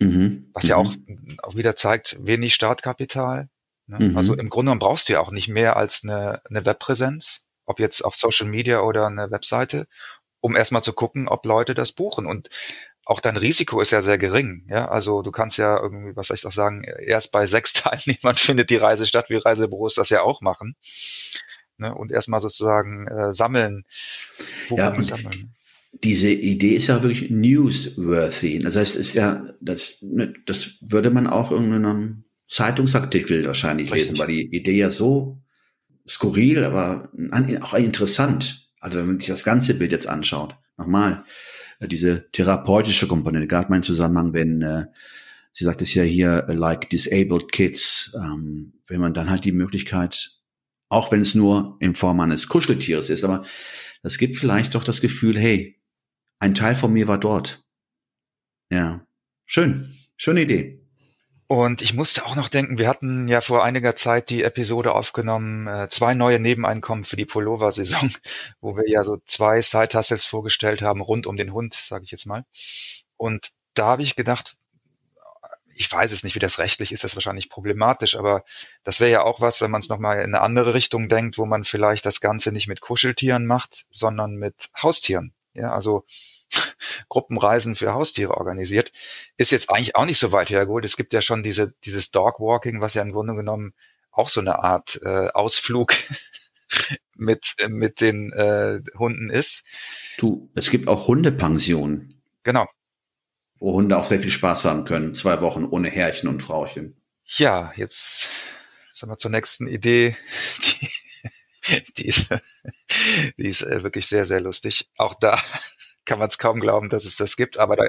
Mhm. 0.00 0.50
Was 0.54 0.66
ja 0.66 0.82
Mhm. 0.82 0.86
auch, 1.38 1.50
auch 1.50 1.56
wieder 1.56 1.76
zeigt, 1.76 2.16
wenig 2.20 2.54
Startkapital. 2.54 3.48
Ne? 3.86 4.08
Mhm. 4.08 4.16
Also 4.16 4.32
im 4.34 4.48
Grunde 4.48 4.70
genommen 4.70 4.78
brauchst 4.80 5.08
du 5.08 5.12
ja 5.12 5.20
auch 5.20 5.30
nicht 5.30 5.48
mehr 5.48 5.76
als 5.76 6.02
eine, 6.04 6.40
eine 6.48 6.64
Webpräsenz, 6.64 7.43
ob 7.66 7.80
jetzt 7.80 8.04
auf 8.04 8.14
Social 8.16 8.46
Media 8.46 8.80
oder 8.80 9.06
eine 9.06 9.30
Webseite, 9.30 9.86
um 10.40 10.56
erstmal 10.56 10.82
zu 10.82 10.92
gucken, 10.92 11.28
ob 11.28 11.46
Leute 11.46 11.74
das 11.74 11.92
buchen. 11.92 12.26
Und 12.26 12.50
auch 13.06 13.20
dein 13.20 13.36
Risiko 13.36 13.80
ist 13.80 13.90
ja 13.90 14.02
sehr 14.02 14.18
gering. 14.18 14.66
Ja, 14.68 14.88
also 14.88 15.22
du 15.22 15.30
kannst 15.30 15.58
ja 15.58 15.80
irgendwie, 15.80 16.16
was 16.16 16.28
soll 16.28 16.36
ich 16.36 16.42
doch 16.42 16.52
sagen, 16.52 16.84
erst 16.84 17.32
bei 17.32 17.46
sechs 17.46 17.72
Teilnehmern 17.74 18.34
findet 18.34 18.70
die 18.70 18.76
Reise 18.76 19.06
statt, 19.06 19.30
wie 19.30 19.36
Reisebüros 19.36 19.94
das 19.94 20.10
ja 20.10 20.22
auch 20.22 20.40
machen. 20.40 20.76
Ne? 21.76 21.94
Und 21.94 22.12
erstmal 22.12 22.40
sozusagen 22.40 23.08
äh, 23.08 23.32
sammeln. 23.32 23.84
Ja, 24.70 24.90
und 24.90 25.02
sammeln. 25.02 25.54
diese 25.92 26.30
Idee 26.30 26.76
ist 26.76 26.86
ja 26.86 27.02
wirklich 27.02 27.30
newsworthy. 27.30 28.60
Das 28.60 28.76
heißt, 28.76 28.96
es 28.96 29.08
ist 29.08 29.14
ja, 29.14 29.44
das, 29.60 29.98
ne, 30.00 30.34
das 30.46 30.76
würde 30.80 31.10
man 31.10 31.26
auch 31.26 31.52
in 31.52 31.72
einem 31.72 32.24
Zeitungsartikel 32.48 33.44
wahrscheinlich 33.44 33.90
Richtig. 33.90 34.12
lesen, 34.12 34.18
weil 34.18 34.28
die 34.28 34.54
Idee 34.54 34.76
ja 34.76 34.90
so 34.90 35.40
skurril, 36.08 36.64
aber 36.64 37.10
auch 37.62 37.74
interessant. 37.74 38.68
Also 38.80 38.98
wenn 38.98 39.06
man 39.06 39.20
sich 39.20 39.28
das 39.28 39.44
ganze 39.44 39.74
Bild 39.74 39.92
jetzt 39.92 40.08
anschaut, 40.08 40.56
nochmal, 40.76 41.24
äh, 41.80 41.88
diese 41.88 42.30
therapeutische 42.32 43.08
Komponente, 43.08 43.46
gerade 43.46 43.70
mein 43.70 43.82
Zusammenhang, 43.82 44.32
wenn 44.32 44.62
äh, 44.62 44.86
sie 45.52 45.64
sagt 45.64 45.82
es 45.82 45.94
ja 45.94 46.02
hier, 46.02 46.46
äh, 46.48 46.52
like 46.52 46.90
disabled 46.90 47.50
kids, 47.52 48.14
ähm, 48.16 48.74
wenn 48.86 49.00
man 49.00 49.14
dann 49.14 49.30
halt 49.30 49.44
die 49.44 49.52
Möglichkeit, 49.52 50.32
auch 50.88 51.10
wenn 51.10 51.20
es 51.20 51.34
nur 51.34 51.76
in 51.80 51.94
Form 51.94 52.20
eines 52.20 52.48
Kuscheltieres 52.48 53.08
ist, 53.10 53.24
aber 53.24 53.44
das 54.02 54.18
gibt 54.18 54.36
vielleicht 54.36 54.74
doch 54.74 54.84
das 54.84 55.00
Gefühl, 55.00 55.38
hey, 55.38 55.80
ein 56.38 56.54
Teil 56.54 56.74
von 56.74 56.92
mir 56.92 57.08
war 57.08 57.18
dort. 57.18 57.64
Ja, 58.70 59.06
schön, 59.46 59.94
schöne 60.16 60.42
Idee. 60.42 60.83
Und 61.46 61.82
ich 61.82 61.92
musste 61.92 62.24
auch 62.24 62.36
noch 62.36 62.48
denken, 62.48 62.78
wir 62.78 62.88
hatten 62.88 63.28
ja 63.28 63.42
vor 63.42 63.64
einiger 63.64 63.96
Zeit 63.96 64.30
die 64.30 64.42
Episode 64.42 64.94
aufgenommen, 64.94 65.66
äh, 65.66 65.88
zwei 65.90 66.14
neue 66.14 66.40
Nebeneinkommen 66.40 67.04
für 67.04 67.16
die 67.16 67.26
Pullover-Saison, 67.26 68.10
wo 68.60 68.76
wir 68.76 68.88
ja 68.88 69.04
so 69.04 69.18
zwei 69.26 69.60
Side-Hustles 69.60 70.24
vorgestellt 70.24 70.80
haben, 70.80 71.02
rund 71.02 71.26
um 71.26 71.36
den 71.36 71.52
Hund, 71.52 71.74
sage 71.74 72.04
ich 72.04 72.10
jetzt 72.10 72.26
mal. 72.26 72.44
Und 73.16 73.50
da 73.74 73.86
habe 73.86 74.02
ich 74.02 74.16
gedacht, 74.16 74.56
ich 75.76 75.90
weiß 75.90 76.12
es 76.12 76.24
nicht, 76.24 76.34
wie 76.34 76.40
das 76.40 76.58
rechtlich 76.58 76.92
ist, 76.92 77.04
das 77.04 77.12
ist 77.12 77.16
wahrscheinlich 77.16 77.50
problematisch, 77.50 78.16
aber 78.16 78.44
das 78.84 79.00
wäre 79.00 79.10
ja 79.10 79.22
auch 79.22 79.40
was, 79.40 79.60
wenn 79.60 79.70
man 79.70 79.80
es 79.80 79.88
nochmal 79.88 80.18
in 80.18 80.34
eine 80.34 80.40
andere 80.40 80.72
Richtung 80.72 81.08
denkt, 81.08 81.36
wo 81.36 81.46
man 81.46 81.64
vielleicht 81.64 82.06
das 82.06 82.20
Ganze 82.20 82.52
nicht 82.52 82.68
mit 82.68 82.80
Kuscheltieren 82.80 83.44
macht, 83.44 83.86
sondern 83.90 84.36
mit 84.36 84.70
Haustieren. 84.80 85.34
Ja, 85.52 85.72
also 85.72 86.04
Gruppenreisen 87.08 87.76
für 87.76 87.92
Haustiere 87.92 88.36
organisiert, 88.36 88.92
ist 89.36 89.52
jetzt 89.52 89.70
eigentlich 89.70 89.96
auch 89.96 90.06
nicht 90.06 90.18
so 90.18 90.32
weit 90.32 90.50
hergeholt. 90.50 90.84
Es 90.84 90.96
gibt 90.96 91.12
ja 91.12 91.22
schon 91.22 91.42
diese, 91.42 91.72
dieses 91.84 92.10
Dogwalking, 92.10 92.80
was 92.80 92.94
ja 92.94 93.02
im 93.02 93.12
Grunde 93.12 93.34
genommen 93.34 93.74
auch 94.10 94.28
so 94.28 94.40
eine 94.40 94.60
Art 94.62 95.00
äh, 95.02 95.28
Ausflug 95.28 95.94
mit, 97.16 97.56
mit 97.68 98.00
den 98.00 98.32
äh, 98.32 98.80
Hunden 98.98 99.30
ist. 99.30 99.64
Du, 100.18 100.50
es 100.54 100.70
gibt 100.70 100.88
auch 100.88 101.08
Hundepensionen, 101.08 102.22
Genau. 102.42 102.68
wo 103.58 103.72
Hunde 103.72 103.96
auch 103.96 104.06
sehr 104.06 104.20
viel 104.20 104.30
Spaß 104.30 104.66
haben 104.66 104.84
können. 104.84 105.14
Zwei 105.14 105.40
Wochen 105.40 105.64
ohne 105.64 105.88
Herrchen 105.90 106.28
und 106.28 106.42
Frauchen. 106.42 107.00
Ja, 107.26 107.72
jetzt 107.76 108.28
sagen 108.92 109.10
wir 109.12 109.18
zur 109.18 109.30
nächsten 109.30 109.66
Idee. 109.66 110.16
Die, 110.62 111.82
die 111.96 112.06
ist, 112.06 112.28
die 113.38 113.48
ist 113.48 113.62
äh, 113.62 113.82
wirklich 113.82 114.06
sehr, 114.06 114.26
sehr 114.26 114.40
lustig. 114.40 114.88
Auch 114.98 115.14
da 115.14 115.40
kann 116.04 116.18
man 116.18 116.28
es 116.28 116.38
kaum 116.38 116.60
glauben, 116.60 116.88
dass 116.88 117.04
es 117.04 117.16
das 117.16 117.36
gibt, 117.36 117.58
aber 117.58 117.76
da 117.76 117.84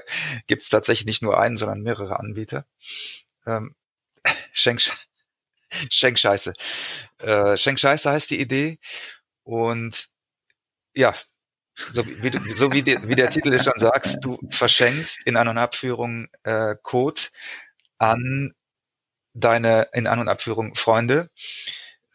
gibt 0.48 0.64
es 0.64 0.70
tatsächlich 0.70 1.06
nicht 1.06 1.22
nur 1.22 1.40
einen, 1.40 1.58
sondern 1.58 1.82
mehrere 1.82 2.20
Anbieter. 2.20 2.66
Ähm, 3.46 3.76
Schenk, 4.54 4.82
Schenkscheiße. 5.92 6.54
Äh, 7.20 7.58
Schenkscheiße 7.58 8.12
heißt 8.12 8.32
die 8.32 8.40
Idee. 8.40 8.80
Und 9.44 10.10
ja, 10.96 11.14
so 11.76 12.06
wie, 12.24 12.30
du, 12.32 12.40
so 12.56 12.72
wie, 12.72 12.84
der, 12.84 13.08
wie 13.08 13.16
der 13.16 13.30
Titel 13.30 13.54
es 13.54 13.66
schon 13.66 13.78
sagst, 13.78 14.20
du 14.22 14.40
verschenkst 14.50 15.26
in 15.26 15.36
An- 15.38 15.50
und 15.50 15.58
Abführung 15.58 16.28
äh, 16.44 16.76
Code 16.82 17.22
an 17.98 18.54
deine 19.34 19.90
in 19.94 20.08
An- 20.08 20.20
und 20.20 20.30
Abführung 20.30 20.76
Freunde. 20.76 21.30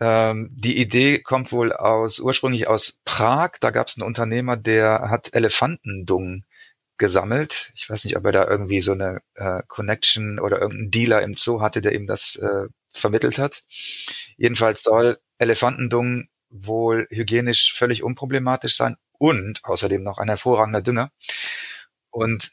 Ähm, 0.00 0.48
die 0.52 0.80
Idee 0.80 1.18
kommt 1.18 1.52
wohl 1.52 1.72
aus 1.72 2.20
ursprünglich 2.20 2.68
aus 2.68 2.98
Prag. 3.04 3.52
Da 3.60 3.70
gab 3.70 3.88
es 3.88 3.96
einen 3.96 4.06
Unternehmer, 4.06 4.56
der 4.56 5.10
hat 5.10 5.34
Elefantendung 5.34 6.44
gesammelt. 6.96 7.72
Ich 7.74 7.88
weiß 7.88 8.04
nicht, 8.04 8.16
ob 8.16 8.24
er 8.26 8.32
da 8.32 8.46
irgendwie 8.46 8.80
so 8.80 8.92
eine 8.92 9.20
äh, 9.34 9.62
Connection 9.68 10.38
oder 10.38 10.60
irgendeinen 10.60 10.90
Dealer 10.90 11.22
im 11.22 11.34
Zoo 11.36 11.60
hatte, 11.60 11.80
der 11.80 11.94
ihm 11.94 12.06
das 12.06 12.36
äh, 12.36 12.68
vermittelt 12.92 13.38
hat. 13.38 13.62
Jedenfalls 14.36 14.82
soll 14.82 15.18
Elefantendung 15.38 16.28
wohl 16.50 17.06
hygienisch 17.10 17.72
völlig 17.74 18.02
unproblematisch 18.02 18.76
sein 18.76 18.96
und 19.18 19.60
außerdem 19.64 20.02
noch 20.02 20.18
ein 20.18 20.28
hervorragender 20.28 20.82
Dünger. 20.82 21.10
Und 22.10 22.50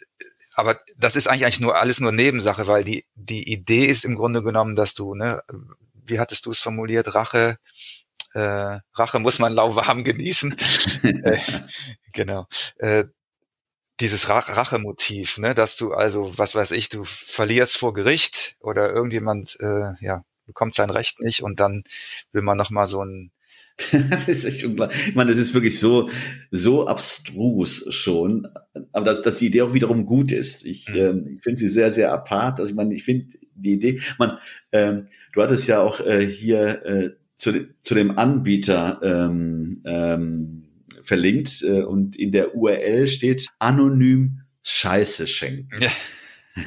aber 0.56 0.80
das 0.98 1.16
ist 1.16 1.28
eigentlich, 1.28 1.44
eigentlich 1.44 1.60
nur 1.60 1.80
alles 1.80 2.00
nur 2.00 2.12
Nebensache, 2.12 2.68
weil 2.68 2.84
die 2.84 3.06
die 3.16 3.52
Idee 3.52 3.86
ist 3.86 4.06
im 4.06 4.16
Grunde 4.16 4.42
genommen, 4.44 4.76
dass 4.76 4.94
du 4.94 5.14
ne, 5.14 5.44
wie 6.08 6.20
hattest 6.20 6.46
du 6.46 6.52
es 6.52 6.60
formuliert, 6.60 7.14
Rache 7.14 7.58
äh, 8.34 8.80
Rache 8.94 9.20
muss 9.20 9.40
man 9.40 9.54
lauwarm 9.54 10.04
genießen. 10.04 10.56
äh, 11.04 11.40
genau. 12.14 12.48
Äh, 12.78 13.06
dieses 14.00 14.30
Ra 14.30 14.40
Rachemotiv, 14.40 15.40
ne, 15.40 15.56
dass 15.56 15.76
du 15.76 15.94
also, 15.94 16.38
was 16.38 16.54
weiß 16.54 16.72
ich, 16.72 16.90
du 16.90 17.04
verlierst 17.04 17.78
vor 17.78 17.94
Gericht 17.94 18.56
oder 18.60 18.92
irgendjemand, 18.92 19.58
äh, 19.60 19.94
ja, 20.02 20.24
bekommt 20.46 20.76
sein 20.76 20.92
Recht 20.92 21.20
nicht 21.20 21.42
und 21.42 21.60
dann 21.60 21.84
will 22.32 22.44
man 22.44 22.58
nochmal 22.58 22.88
so 22.88 23.04
ein 23.04 23.32
das 24.10 24.28
ist 24.28 24.46
echt 24.46 24.64
unglaublich. 24.64 25.10
Ich 25.10 25.16
meine, 25.16 25.32
das 25.32 25.40
ist 25.40 25.54
wirklich 25.54 25.80
so, 25.80 26.10
so 26.52 26.88
abstrus 26.88 27.86
schon. 27.94 28.48
Aber 28.92 29.06
dass, 29.06 29.22
dass 29.22 29.38
die 29.38 29.48
Idee 29.48 29.62
auch 29.62 29.74
wiederum 29.74 30.06
gut 30.06 30.32
ist. 30.32 30.66
Ich, 30.66 30.90
mhm. 30.90 30.96
ähm, 30.96 31.36
ich 31.38 31.44
finde 31.44 31.60
sie 31.60 31.68
sehr, 31.68 31.92
sehr 31.92 32.12
apart. 32.12 32.60
Also 32.60 32.72
ich 32.72 32.76
meine, 32.76 32.94
ich 32.96 33.04
finde 33.04 33.38
die 33.56 33.74
Idee, 33.74 34.02
man, 34.18 34.38
ähm, 34.72 35.08
du 35.34 35.42
hattest 35.42 35.68
ja 35.68 35.82
auch 35.82 36.00
äh, 36.00 36.26
hier 36.26 36.86
äh, 36.86 37.10
zu, 37.36 37.68
zu 37.84 37.94
dem 37.94 38.18
Anbieter 38.18 39.00
ähm, 39.04 39.82
ähm, 39.86 40.64
verlinkt 41.04 41.62
äh, 41.62 41.84
und 41.84 42.16
in 42.16 42.32
der 42.32 42.56
URL 42.56 43.08
steht 43.08 43.48
anonym 43.60 44.42
Scheiße 44.64 45.28
schenken. 45.28 45.82
Ja. 45.82 45.92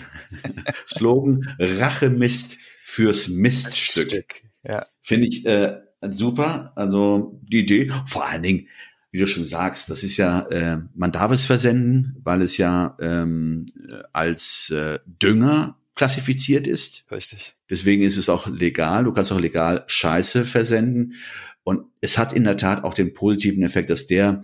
Slogan 0.86 1.54
Rachemist 1.58 2.56
fürs 2.82 3.28
Miststück. 3.28 4.42
Ja. 4.62 4.86
Finde 5.02 5.26
ich 5.26 5.44
äh, 5.44 5.80
super. 6.08 6.72
Also 6.76 7.40
die 7.42 7.60
Idee, 7.60 7.90
vor 8.06 8.26
allen 8.26 8.42
Dingen, 8.42 8.68
wie 9.10 9.18
du 9.18 9.26
schon 9.26 9.44
sagst, 9.44 9.90
das 9.90 10.02
ist 10.02 10.16
ja, 10.16 10.46
äh, 10.50 10.78
man 10.94 11.12
darf 11.12 11.32
es 11.32 11.46
versenden, 11.46 12.16
weil 12.22 12.42
es 12.42 12.56
ja 12.56 12.96
ähm, 13.00 13.66
als 14.12 14.70
äh, 14.70 15.00
Dünger 15.04 15.76
klassifiziert 15.96 16.66
ist. 16.66 17.04
Richtig. 17.10 17.56
Deswegen 17.68 18.02
ist 18.02 18.16
es 18.16 18.28
auch 18.28 18.46
legal. 18.46 19.04
Du 19.04 19.12
kannst 19.12 19.32
auch 19.32 19.40
legal 19.40 19.84
Scheiße 19.86 20.44
versenden. 20.44 21.14
Und 21.62 21.86
es 22.00 22.18
hat 22.18 22.32
in 22.32 22.44
der 22.44 22.56
Tat 22.56 22.84
auch 22.84 22.94
den 22.94 23.12
positiven 23.12 23.62
Effekt, 23.62 23.90
dass 23.90 24.06
der, 24.06 24.40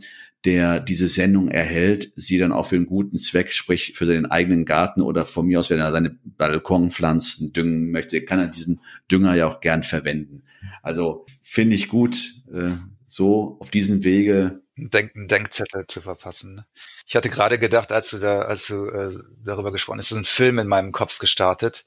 der 0.46 0.80
diese 0.80 1.08
Sendung 1.08 1.48
erhält, 1.48 2.12
sie 2.14 2.38
dann 2.38 2.52
auch 2.52 2.66
für 2.66 2.76
einen 2.76 2.86
guten 2.86 3.18
Zweck, 3.18 3.52
sprich 3.52 3.92
für 3.96 4.06
seinen 4.06 4.26
eigenen 4.26 4.64
Garten 4.64 5.02
oder 5.02 5.26
von 5.26 5.46
mir 5.46 5.60
aus, 5.60 5.70
wenn 5.70 5.80
er 5.80 5.92
seine 5.92 6.16
Balkonpflanzen 6.24 7.52
düngen 7.52 7.90
möchte, 7.90 8.24
kann 8.24 8.38
er 8.38 8.46
diesen 8.46 8.80
Dünger 9.10 9.34
ja 9.34 9.46
auch 9.46 9.60
gern 9.60 9.82
verwenden. 9.82 10.44
Also 10.82 11.26
finde 11.42 11.76
ich 11.76 11.88
gut, 11.88 12.16
äh, 12.52 12.70
so 13.04 13.58
auf 13.60 13.70
diesem 13.70 14.04
Wege 14.04 14.62
Denk, 14.78 15.16
einen 15.16 15.26
Denkzettel 15.26 15.86
zu 15.86 16.02
verpassen. 16.02 16.56
Ne? 16.56 16.66
Ich 17.06 17.16
hatte 17.16 17.30
gerade 17.30 17.58
gedacht, 17.58 17.92
als 17.92 18.10
du 18.10 18.18
da, 18.18 18.42
als 18.42 18.66
du 18.66 18.86
äh, 18.88 19.18
darüber 19.42 19.72
gesprochen 19.72 19.98
hast, 19.98 20.12
ist 20.12 20.18
ein 20.18 20.26
Film 20.26 20.58
in 20.58 20.66
meinem 20.66 20.92
Kopf 20.92 21.18
gestartet, 21.18 21.86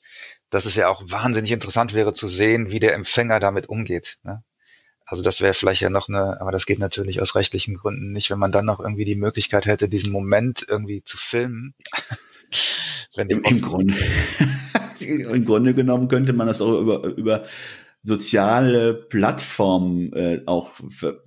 dass 0.50 0.66
es 0.66 0.76
ja 0.76 0.88
auch 0.88 1.04
wahnsinnig 1.06 1.52
interessant 1.52 1.94
wäre 1.94 2.14
zu 2.14 2.26
sehen, 2.26 2.72
wie 2.72 2.80
der 2.80 2.96
Empfänger 2.96 3.40
damit 3.40 3.70
umgeht. 3.70 4.18
Ne? 4.24 4.44
Also 5.10 5.24
das 5.24 5.42
wäre 5.42 5.56
vielleicht 5.56 5.82
ja 5.82 5.90
noch 5.90 6.08
eine, 6.08 6.40
aber 6.40 6.52
das 6.52 6.68
geht 6.68 6.78
natürlich 6.78 7.20
aus 7.20 7.34
rechtlichen 7.34 7.76
Gründen 7.76 8.12
nicht, 8.12 8.30
wenn 8.30 8.38
man 8.38 8.52
dann 8.52 8.66
noch 8.66 8.80
irgendwie 8.80 9.06
die 9.06 9.16
Möglichkeit 9.16 9.66
hätte, 9.66 9.90
diesen 9.90 10.12
Moment 10.12 10.64
irgendwie 10.70 11.04
zu 11.04 11.18
filmen. 11.18 11.74
wenn 13.16 13.28
Im, 13.28 13.42
Im 13.42 13.60
Grunde. 13.60 13.96
Im 15.00 15.46
Grunde 15.46 15.74
genommen 15.74 16.10
könnte 16.10 16.34
man 16.34 16.46
das 16.46 16.62
auch 16.62 16.80
über, 16.80 17.04
über 17.16 17.46
soziale 18.04 18.94
Plattformen 18.94 20.14
äh, 20.14 20.44
auch 20.46 20.74
ver 20.90 21.24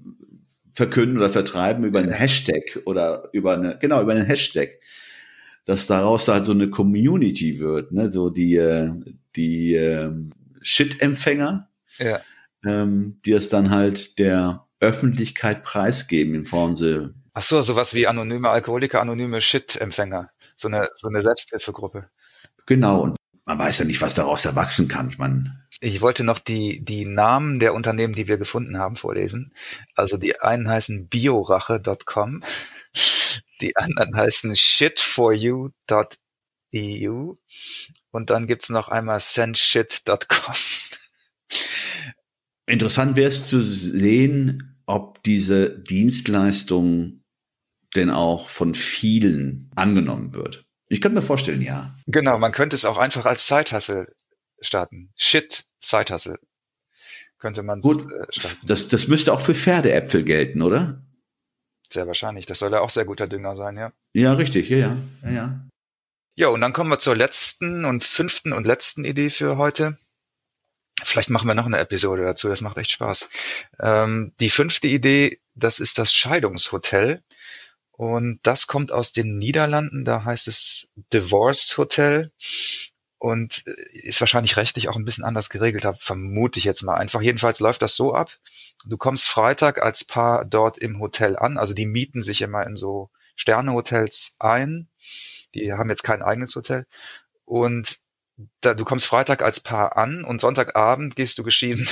verkünden 0.75 1.19
oder 1.19 1.29
vertreiben 1.29 1.85
über 1.85 1.99
einen 1.99 2.13
Hashtag 2.13 2.81
oder 2.87 3.29
über 3.33 3.55
eine, 3.55 3.77
genau, 3.79 4.01
über 4.01 4.13
einen 4.13 4.25
Hashtag. 4.25 4.81
Dass 5.67 5.87
daraus 5.87 6.25
da 6.25 6.35
halt 6.35 6.47
so 6.47 6.53
eine 6.53 6.71
Community 6.71 7.59
wird, 7.61 7.93
ne, 7.93 8.09
so 8.09 8.31
die, 8.31 8.55
äh, 8.57 8.91
die 9.37 9.75
äh, 9.75 10.11
Shit-Empfänger. 10.63 11.69
Ja 11.99 12.21
ähm, 12.65 13.21
die 13.25 13.33
es 13.33 13.49
dann 13.49 13.71
halt 13.71 14.19
der 14.19 14.67
Öffentlichkeit 14.81 15.63
preisgeben 15.65 16.35
in 16.35 16.47
Form 16.47 16.77
so. 16.77 17.11
Ach 17.35 17.43
so, 17.43 17.63
sowas 17.63 17.95
wie 17.95 18.07
anonyme 18.07 18.51
Alkoholiker, 18.51 19.01
anonyme 19.01 19.41
Shit-Empfänger. 19.41 20.31
So 20.57 20.69
eine, 20.69 20.89
so 20.95 21.09
eine 21.09 21.23
Selbsthilfegruppe. 21.23 22.11
Genau. 22.67 23.01
Und 23.01 23.17
man 23.45 23.59
weiß 23.59 23.79
ja 23.79 23.85
nicht, 23.85 24.01
was 24.01 24.15
daraus 24.15 24.45
erwachsen 24.45 24.89
kann. 24.89 25.09
Ich 25.09 25.19
meine. 25.19 25.67
Ich 25.81 26.01
wollte 26.01 26.25
noch 26.25 26.39
die, 26.39 26.85
die 26.85 27.05
Namen 27.05 27.59
der 27.59 27.75
Unternehmen, 27.75 28.15
die 28.15 28.29
wir 28.29 28.39
gefunden 28.39 28.79
haben, 28.79 28.97
vorlesen. 28.97 29.53
Also 29.95 30.17
die 30.17 30.41
einen 30.41 30.69
heißen 30.69 31.09
biorache.com. 31.09 32.43
Die 33.61 33.77
anderen 33.77 34.17
heißen 34.17 34.55
shitforyou.eu. 34.57 35.73
Und 38.11 38.31
dann 38.31 38.47
gibt's 38.47 38.69
noch 38.69 38.89
einmal 38.89 39.21
sendshit.com. 39.21 40.55
Interessant 42.67 43.17
wäre 43.17 43.29
es 43.29 43.47
zu 43.47 43.61
sehen, 43.61 44.79
ob 44.87 45.23
diese 45.23 45.71
Dienstleistung 45.79 47.23
denn 47.95 48.11
auch 48.11 48.49
von 48.49 48.75
vielen 48.75 49.71
angenommen 49.75 50.35
wird. 50.35 50.65
Ich 50.89 51.01
könnte 51.01 51.21
mir 51.21 51.27
vorstellen, 51.27 51.63
ja. 51.63 51.95
Genau, 52.07 52.39
man 52.39 52.53
könnte 52.53 52.77
es 52.77 52.85
auch 52.85 52.99
einfach 52.99 53.27
als 53.27 53.47
Zeithassel 53.47 54.15
starten. 54.61 55.13
Shit, 55.17 55.65
Zeithassel. 55.81 56.39
Könnte 57.39 57.63
man 57.63 57.81
Gut, 57.81 58.11
äh, 58.11 58.27
starten. 58.31 58.67
Das, 58.67 58.89
das 58.89 59.09
müsste 59.09 59.33
auch 59.33 59.41
für 59.41 59.55
Pferdeäpfel 59.55 60.23
gelten, 60.23 60.63
oder? 60.63 61.03
Sehr 61.91 62.07
wahrscheinlich. 62.07 62.47
Das 62.47 62.61
soll 62.61 62.73
ja 62.73 62.81
auch 62.81 62.91
sehr 62.91 63.05
guter 63.05 63.27
Dünger 63.27 63.57
sein, 63.57 63.77
ja. 63.77 63.93
Ja, 64.13 64.33
richtig, 64.35 64.69
ja, 64.69 64.79
ja, 64.79 64.97
ja, 65.25 65.31
ja. 65.31 65.69
Ja, 66.35 66.49
und 66.49 66.63
dann 66.63 66.73
kommen 66.73 66.91
wir 66.91 66.99
zur 66.99 67.17
letzten 67.17 67.85
und 67.85 68.05
fünften 68.05 68.53
und 68.53 68.67
letzten 68.67 69.05
Idee 69.05 69.29
für 69.29 69.59
heute. 69.59 69.99
Vielleicht 71.05 71.31
machen 71.31 71.49
wir 71.49 71.55
noch 71.55 71.67
eine 71.67 71.79
Episode 71.79 72.25
dazu, 72.25 72.49
das 72.49 72.61
macht 72.61 72.77
echt 72.77 72.93
Spaß. 72.93 73.29
Ähm, 73.81 74.33
die 74.41 74.51
fünfte 74.51 74.89
Idee, 74.89 75.41
das 75.55 75.81
ist 75.81 75.99
das 75.99 76.13
Scheidungshotel. 76.13 77.23
Und 77.91 78.41
das 78.43 78.67
kommt 78.67 78.91
aus 78.91 79.13
den 79.13 79.39
Niederlanden, 79.39 80.05
da 80.05 80.25
heißt 80.25 80.49
es 80.49 80.89
Divorced 81.13 81.77
Hotel 81.77 82.33
und 83.19 83.63
äh, 83.67 83.75
ist 83.93 84.21
wahrscheinlich 84.21 84.57
rechtlich 84.57 84.89
auch 84.89 84.97
ein 84.97 85.05
bisschen 85.05 85.25
anders 85.25 85.51
geregelt, 85.51 85.87
vermute 86.01 86.59
ich 86.59 86.65
jetzt 86.65 86.83
mal 86.83 86.97
einfach. 86.97 87.23
Jedenfalls 87.23 87.61
läuft 87.61 87.83
das 87.83 87.95
so 87.95 88.15
ab. 88.15 88.31
Du 88.85 88.97
kommst 88.97 89.29
Freitag 89.29 89.81
als 89.81 90.05
Paar 90.05 90.45
dort 90.45 90.79
im 90.79 90.99
Hotel 90.99 91.37
an, 91.37 91.59
also 91.59 91.75
die 91.75 91.87
mieten 91.87 92.25
sich 92.25 92.43
immer 92.43 92.67
in 92.67 92.75
so 92.75 93.11
Sternehotels 93.37 94.35
ein. 94.41 94.89
Die 95.55 95.73
haben 95.73 95.91
jetzt 95.91 96.03
kein 96.03 96.23
eigenes 96.23 96.57
Hotel. 96.57 96.87
Und 97.45 98.01
da, 98.61 98.75
du 98.75 98.85
kommst 98.85 99.07
Freitag 99.07 99.43
als 99.43 99.61
Paar 99.61 99.97
an 99.97 100.25
und 100.25 100.41
Sonntagabend 100.41 101.17
gehst 101.17 101.39
du 101.39 101.43
geschieden, 101.43 101.89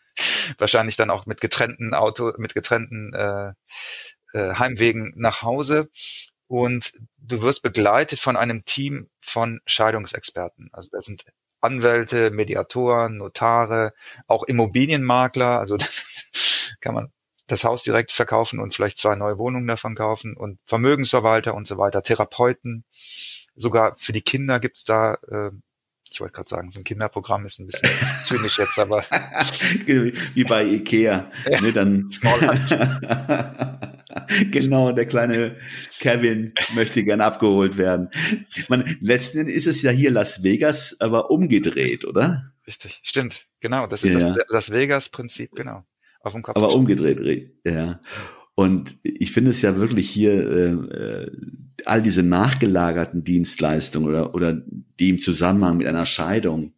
wahrscheinlich 0.58 0.96
dann 0.96 1.10
auch 1.10 1.26
mit 1.26 1.40
getrennten 1.40 1.94
Auto, 1.94 2.32
mit 2.36 2.54
getrennten 2.54 3.12
äh, 3.14 3.52
äh, 4.32 4.54
Heimwegen 4.54 5.12
nach 5.16 5.42
Hause 5.42 5.88
und 6.46 6.92
du 7.18 7.42
wirst 7.42 7.62
begleitet 7.62 8.18
von 8.18 8.36
einem 8.36 8.64
Team 8.64 9.08
von 9.20 9.60
Scheidungsexperten. 9.66 10.70
Also 10.72 10.88
das 10.92 11.04
sind 11.04 11.24
Anwälte, 11.60 12.30
Mediatoren, 12.30 13.18
Notare, 13.18 13.92
auch 14.26 14.44
Immobilienmakler. 14.44 15.58
Also 15.58 15.76
kann 16.80 16.94
man 16.94 17.12
das 17.46 17.64
Haus 17.64 17.82
direkt 17.82 18.12
verkaufen 18.12 18.60
und 18.60 18.74
vielleicht 18.74 18.98
zwei 18.98 19.14
neue 19.14 19.38
Wohnungen 19.38 19.66
davon 19.66 19.94
kaufen 19.94 20.36
und 20.36 20.58
Vermögensverwalter 20.64 21.54
und 21.54 21.66
so 21.66 21.78
weiter, 21.78 22.02
Therapeuten. 22.02 22.84
Sogar 23.56 23.96
für 23.96 24.12
die 24.12 24.22
Kinder 24.22 24.60
gibt's 24.60 24.84
da 24.84 25.14
äh, 25.28 25.50
ich 26.10 26.20
wollte 26.20 26.34
gerade 26.34 26.48
sagen, 26.48 26.70
so 26.70 26.80
ein 26.80 26.84
Kinderprogramm 26.84 27.44
ist 27.44 27.58
ein 27.58 27.66
bisschen 27.66 27.90
zynisch 28.24 28.58
jetzt, 28.58 28.78
aber. 28.78 29.04
Wie 29.86 30.44
bei 30.44 30.64
Ikea. 30.64 31.30
Ja, 31.50 31.60
ne, 31.60 31.72
dann 31.72 32.10
genau, 34.50 34.92
der 34.92 35.06
kleine 35.06 35.56
Kevin 36.00 36.52
möchte 36.74 37.04
gern 37.04 37.20
abgeholt 37.20 37.78
werden. 37.78 38.10
Man, 38.68 38.84
letzten 39.00 39.38
Endes 39.38 39.54
ist 39.56 39.66
es 39.66 39.82
ja 39.82 39.90
hier 39.90 40.10
Las 40.10 40.42
Vegas, 40.42 40.96
aber 41.00 41.30
umgedreht, 41.30 42.04
oder? 42.04 42.52
Richtig, 42.66 43.00
stimmt. 43.02 43.46
Genau, 43.60 43.86
das 43.86 44.02
ist 44.02 44.14
ja. 44.14 44.34
das 44.34 44.46
Las 44.48 44.70
Vegas-Prinzip, 44.70 45.52
genau. 45.54 45.84
Auf 46.20 46.32
dem 46.32 46.42
Kopf. 46.42 46.56
Aber 46.56 46.74
umgedreht, 46.74 47.52
ja. 47.64 48.00
Und 48.58 48.96
ich 49.04 49.30
finde 49.30 49.52
es 49.52 49.62
ja 49.62 49.76
wirklich 49.76 50.10
hier 50.10 50.32
äh, 50.32 50.70
äh, 50.72 51.30
all 51.84 52.02
diese 52.02 52.24
nachgelagerten 52.24 53.22
Dienstleistungen 53.22 54.08
oder, 54.08 54.34
oder 54.34 54.60
die 54.98 55.10
im 55.10 55.18
Zusammenhang 55.18 55.76
mit 55.76 55.86
einer 55.86 56.04
Scheidung, 56.04 56.72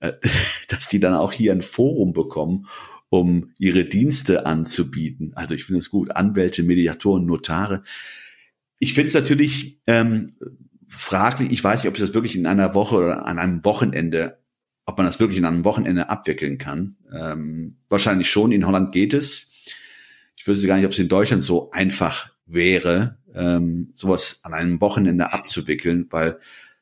äh, 0.00 0.10
dass 0.68 0.88
die 0.88 0.98
dann 0.98 1.14
auch 1.14 1.30
hier 1.30 1.52
ein 1.52 1.62
Forum 1.62 2.12
bekommen, 2.12 2.66
um 3.08 3.52
ihre 3.56 3.84
Dienste 3.84 4.46
anzubieten. 4.46 5.30
Also 5.36 5.54
ich 5.54 5.62
finde 5.62 5.78
es 5.78 5.90
gut. 5.90 6.10
Anwälte, 6.10 6.64
Mediatoren, 6.64 7.24
Notare. 7.24 7.84
Ich 8.80 8.94
finde 8.94 9.06
es 9.06 9.14
natürlich 9.14 9.78
ähm, 9.86 10.32
fraglich, 10.88 11.52
ich 11.52 11.62
weiß 11.62 11.84
nicht, 11.84 11.88
ob 11.88 11.98
das 11.98 12.14
wirklich 12.14 12.34
in 12.34 12.46
einer 12.46 12.74
Woche 12.74 12.96
oder 12.96 13.26
an 13.26 13.38
einem 13.38 13.64
Wochenende, 13.64 14.40
ob 14.86 14.98
man 14.98 15.06
das 15.06 15.20
wirklich 15.20 15.38
in 15.38 15.44
einem 15.44 15.64
Wochenende 15.64 16.10
abwickeln 16.10 16.58
kann. 16.58 16.96
Ähm, 17.16 17.76
wahrscheinlich 17.88 18.28
schon. 18.28 18.50
In 18.50 18.66
Holland 18.66 18.90
geht 18.90 19.14
es 19.14 19.49
ich 20.40 20.46
wüsste 20.46 20.66
gar 20.66 20.76
nicht, 20.76 20.86
ob 20.86 20.92
es 20.92 20.98
in 20.98 21.10
Deutschland 21.10 21.42
so 21.42 21.70
einfach 21.70 22.32
wäre, 22.46 23.18
ähm, 23.34 23.90
sowas 23.94 24.40
an 24.42 24.54
einem 24.54 24.80
Wochenende 24.80 25.34
abzuwickeln, 25.34 26.06
weil 26.08 26.40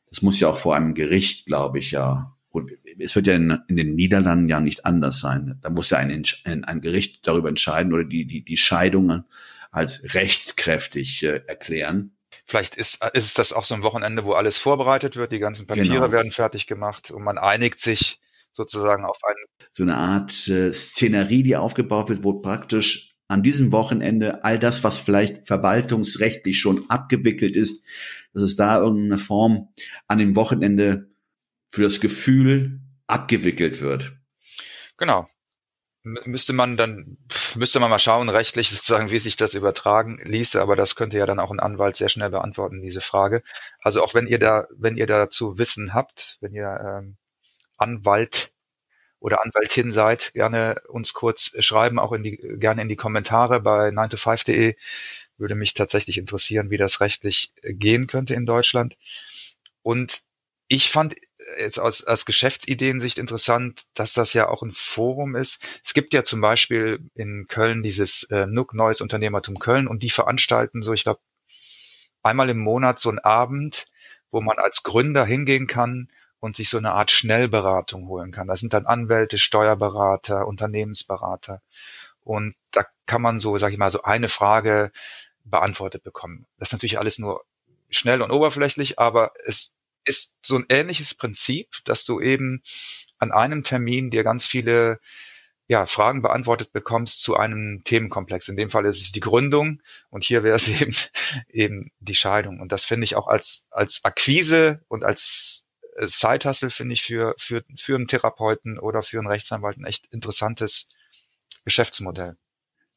das 0.08 0.22
muss 0.22 0.38
ja 0.38 0.48
auch 0.48 0.56
vor 0.56 0.76
einem 0.76 0.94
Gericht, 0.94 1.46
glaube 1.46 1.80
ich, 1.80 1.90
ja. 1.90 2.36
Und 2.50 2.70
es 3.00 3.16
wird 3.16 3.26
ja 3.26 3.34
in, 3.34 3.58
in, 3.66 3.76
den 3.76 3.96
Niederlanden 3.96 4.48
ja 4.48 4.60
nicht 4.60 4.86
anders 4.86 5.18
sein. 5.18 5.58
Da 5.60 5.70
muss 5.70 5.90
ja 5.90 5.98
ein, 5.98 6.22
ein, 6.44 6.64
ein 6.64 6.80
Gericht 6.80 7.26
darüber 7.26 7.48
entscheiden 7.48 7.92
oder 7.92 8.04
die, 8.04 8.26
die, 8.26 8.44
die 8.44 8.56
Scheidungen 8.56 9.24
als 9.72 10.14
rechtskräftig 10.14 11.24
äh, 11.24 11.42
erklären. 11.48 12.12
Vielleicht 12.44 12.76
ist, 12.76 13.04
ist 13.12 13.24
es 13.24 13.34
das 13.34 13.52
auch 13.52 13.64
so 13.64 13.74
ein 13.74 13.82
Wochenende, 13.82 14.24
wo 14.24 14.34
alles 14.34 14.58
vorbereitet 14.58 15.16
wird, 15.16 15.32
die 15.32 15.40
ganzen 15.40 15.66
Papiere 15.66 15.88
genau. 15.88 16.12
werden 16.12 16.30
fertig 16.30 16.68
gemacht 16.68 17.10
und 17.10 17.24
man 17.24 17.38
einigt 17.38 17.80
sich 17.80 18.20
sozusagen 18.52 19.04
auf 19.04 19.18
einen. 19.24 19.66
So 19.72 19.82
eine 19.82 19.96
Art 19.96 20.46
äh, 20.46 20.72
Szenerie, 20.72 21.42
die 21.42 21.56
aufgebaut 21.56 22.08
wird, 22.08 22.22
wo 22.22 22.34
praktisch 22.34 23.17
an 23.28 23.42
diesem 23.42 23.72
Wochenende 23.72 24.42
all 24.44 24.58
das, 24.58 24.82
was 24.82 24.98
vielleicht 24.98 25.46
verwaltungsrechtlich 25.46 26.58
schon 26.58 26.88
abgewickelt 26.88 27.54
ist, 27.54 27.84
dass 28.32 28.42
es 28.42 28.56
da 28.56 28.78
irgendeine 28.78 29.18
Form 29.18 29.68
an 30.06 30.18
dem 30.18 30.34
Wochenende 30.34 31.10
für 31.70 31.82
das 31.82 32.00
Gefühl 32.00 32.80
abgewickelt 33.06 33.80
wird. 33.80 34.16
Genau. 34.96 35.28
Müsste 36.04 36.54
man 36.54 36.78
dann, 36.78 37.18
müsste 37.54 37.80
man 37.80 37.90
mal 37.90 37.98
schauen, 37.98 38.30
rechtlich 38.30 38.70
sozusagen, 38.70 39.10
wie 39.10 39.18
sich 39.18 39.36
das 39.36 39.52
übertragen 39.52 40.18
ließe, 40.24 40.60
aber 40.60 40.74
das 40.74 40.94
könnte 40.94 41.18
ja 41.18 41.26
dann 41.26 41.40
auch 41.40 41.50
ein 41.50 41.60
Anwalt 41.60 41.96
sehr 41.96 42.08
schnell 42.08 42.30
beantworten, 42.30 42.80
diese 42.80 43.02
Frage. 43.02 43.42
Also 43.80 44.02
auch 44.02 44.14
wenn 44.14 44.26
ihr 44.26 44.38
da, 44.38 44.66
wenn 44.74 44.96
ihr 44.96 45.06
dazu 45.06 45.58
Wissen 45.58 45.92
habt, 45.92 46.38
wenn 46.40 46.54
ihr 46.54 46.80
ähm, 46.82 47.18
Anwalt 47.76 48.52
oder 49.20 49.44
Anwältin 49.44 49.92
seid, 49.92 50.32
gerne 50.34 50.80
uns 50.88 51.12
kurz 51.12 51.52
schreiben, 51.64 51.98
auch 51.98 52.12
in 52.12 52.22
die, 52.22 52.36
gerne 52.36 52.82
in 52.82 52.88
die 52.88 52.96
Kommentare 52.96 53.60
bei 53.60 53.88
9to5.de. 53.88 54.76
Würde 55.36 55.54
mich 55.54 55.74
tatsächlich 55.74 56.18
interessieren, 56.18 56.70
wie 56.70 56.76
das 56.76 57.00
rechtlich 57.00 57.52
gehen 57.62 58.06
könnte 58.06 58.34
in 58.34 58.46
Deutschland. 58.46 58.96
Und 59.82 60.22
ich 60.68 60.90
fand 60.90 61.16
jetzt 61.58 61.78
aus, 61.78 62.04
aus 62.04 62.26
Geschäftsideensicht 62.26 63.18
interessant, 63.18 63.84
dass 63.94 64.12
das 64.12 64.34
ja 64.34 64.48
auch 64.48 64.62
ein 64.62 64.72
Forum 64.72 65.34
ist. 65.34 65.80
Es 65.82 65.94
gibt 65.94 66.12
ja 66.12 66.24
zum 66.24 66.40
Beispiel 66.40 67.00
in 67.14 67.46
Köln 67.48 67.82
dieses 67.82 68.24
äh, 68.24 68.46
NUC 68.46 68.74
Neues 68.74 69.00
Unternehmertum 69.00 69.58
Köln 69.58 69.88
und 69.88 70.02
die 70.02 70.10
veranstalten 70.10 70.82
so, 70.82 70.92
ich 70.92 71.04
glaube, 71.04 71.20
einmal 72.22 72.50
im 72.50 72.58
Monat 72.58 72.98
so 72.98 73.08
einen 73.08 73.20
Abend, 73.20 73.86
wo 74.30 74.40
man 74.40 74.58
als 74.58 74.82
Gründer 74.82 75.24
hingehen 75.24 75.66
kann 75.66 76.08
und 76.40 76.56
sich 76.56 76.68
so 76.68 76.78
eine 76.78 76.92
Art 76.92 77.10
Schnellberatung 77.10 78.06
holen 78.06 78.32
kann. 78.32 78.48
Da 78.48 78.56
sind 78.56 78.72
dann 78.72 78.86
Anwälte, 78.86 79.38
Steuerberater, 79.38 80.46
Unternehmensberater. 80.46 81.62
Und 82.22 82.54
da 82.70 82.84
kann 83.06 83.22
man 83.22 83.40
so, 83.40 83.58
sag 83.58 83.72
ich 83.72 83.78
mal, 83.78 83.90
so 83.90 84.02
eine 84.02 84.28
Frage 84.28 84.92
beantwortet 85.44 86.02
bekommen. 86.02 86.46
Das 86.58 86.68
ist 86.68 86.72
natürlich 86.72 86.98
alles 86.98 87.18
nur 87.18 87.44
schnell 87.90 88.22
und 88.22 88.30
oberflächlich, 88.30 88.98
aber 88.98 89.32
es 89.44 89.72
ist 90.04 90.34
so 90.44 90.56
ein 90.56 90.66
ähnliches 90.68 91.14
Prinzip, 91.14 91.68
dass 91.84 92.04
du 92.04 92.20
eben 92.20 92.62
an 93.18 93.32
einem 93.32 93.62
Termin 93.62 94.10
dir 94.10 94.24
ganz 94.24 94.46
viele 94.46 95.00
ja, 95.66 95.84
Fragen 95.84 96.22
beantwortet 96.22 96.72
bekommst 96.72 97.22
zu 97.22 97.36
einem 97.36 97.82
Themenkomplex. 97.84 98.48
In 98.48 98.56
dem 98.56 98.70
Fall 98.70 98.86
ist 98.86 99.02
es 99.02 99.12
die 99.12 99.20
Gründung 99.20 99.82
und 100.08 100.24
hier 100.24 100.42
wäre 100.42 100.56
es 100.56 100.68
eben 100.80 100.96
eben 101.48 101.90
die 102.00 102.14
Scheidung. 102.14 102.60
Und 102.60 102.72
das 102.72 102.84
finde 102.84 103.04
ich 103.04 103.16
auch 103.16 103.28
als 103.28 103.66
als 103.70 104.04
Akquise 104.04 104.82
und 104.88 105.04
als 105.04 105.64
Side-Hustle 106.06 106.70
finde 106.70 106.94
ich 106.94 107.02
für, 107.02 107.34
für, 107.38 107.62
für 107.76 107.96
einen 107.96 108.06
Therapeuten 108.06 108.78
oder 108.78 109.02
für 109.02 109.18
einen 109.18 109.28
Rechtsanwalt 109.28 109.78
ein 109.78 109.84
echt 109.84 110.06
interessantes 110.12 110.88
Geschäftsmodell. 111.64 112.36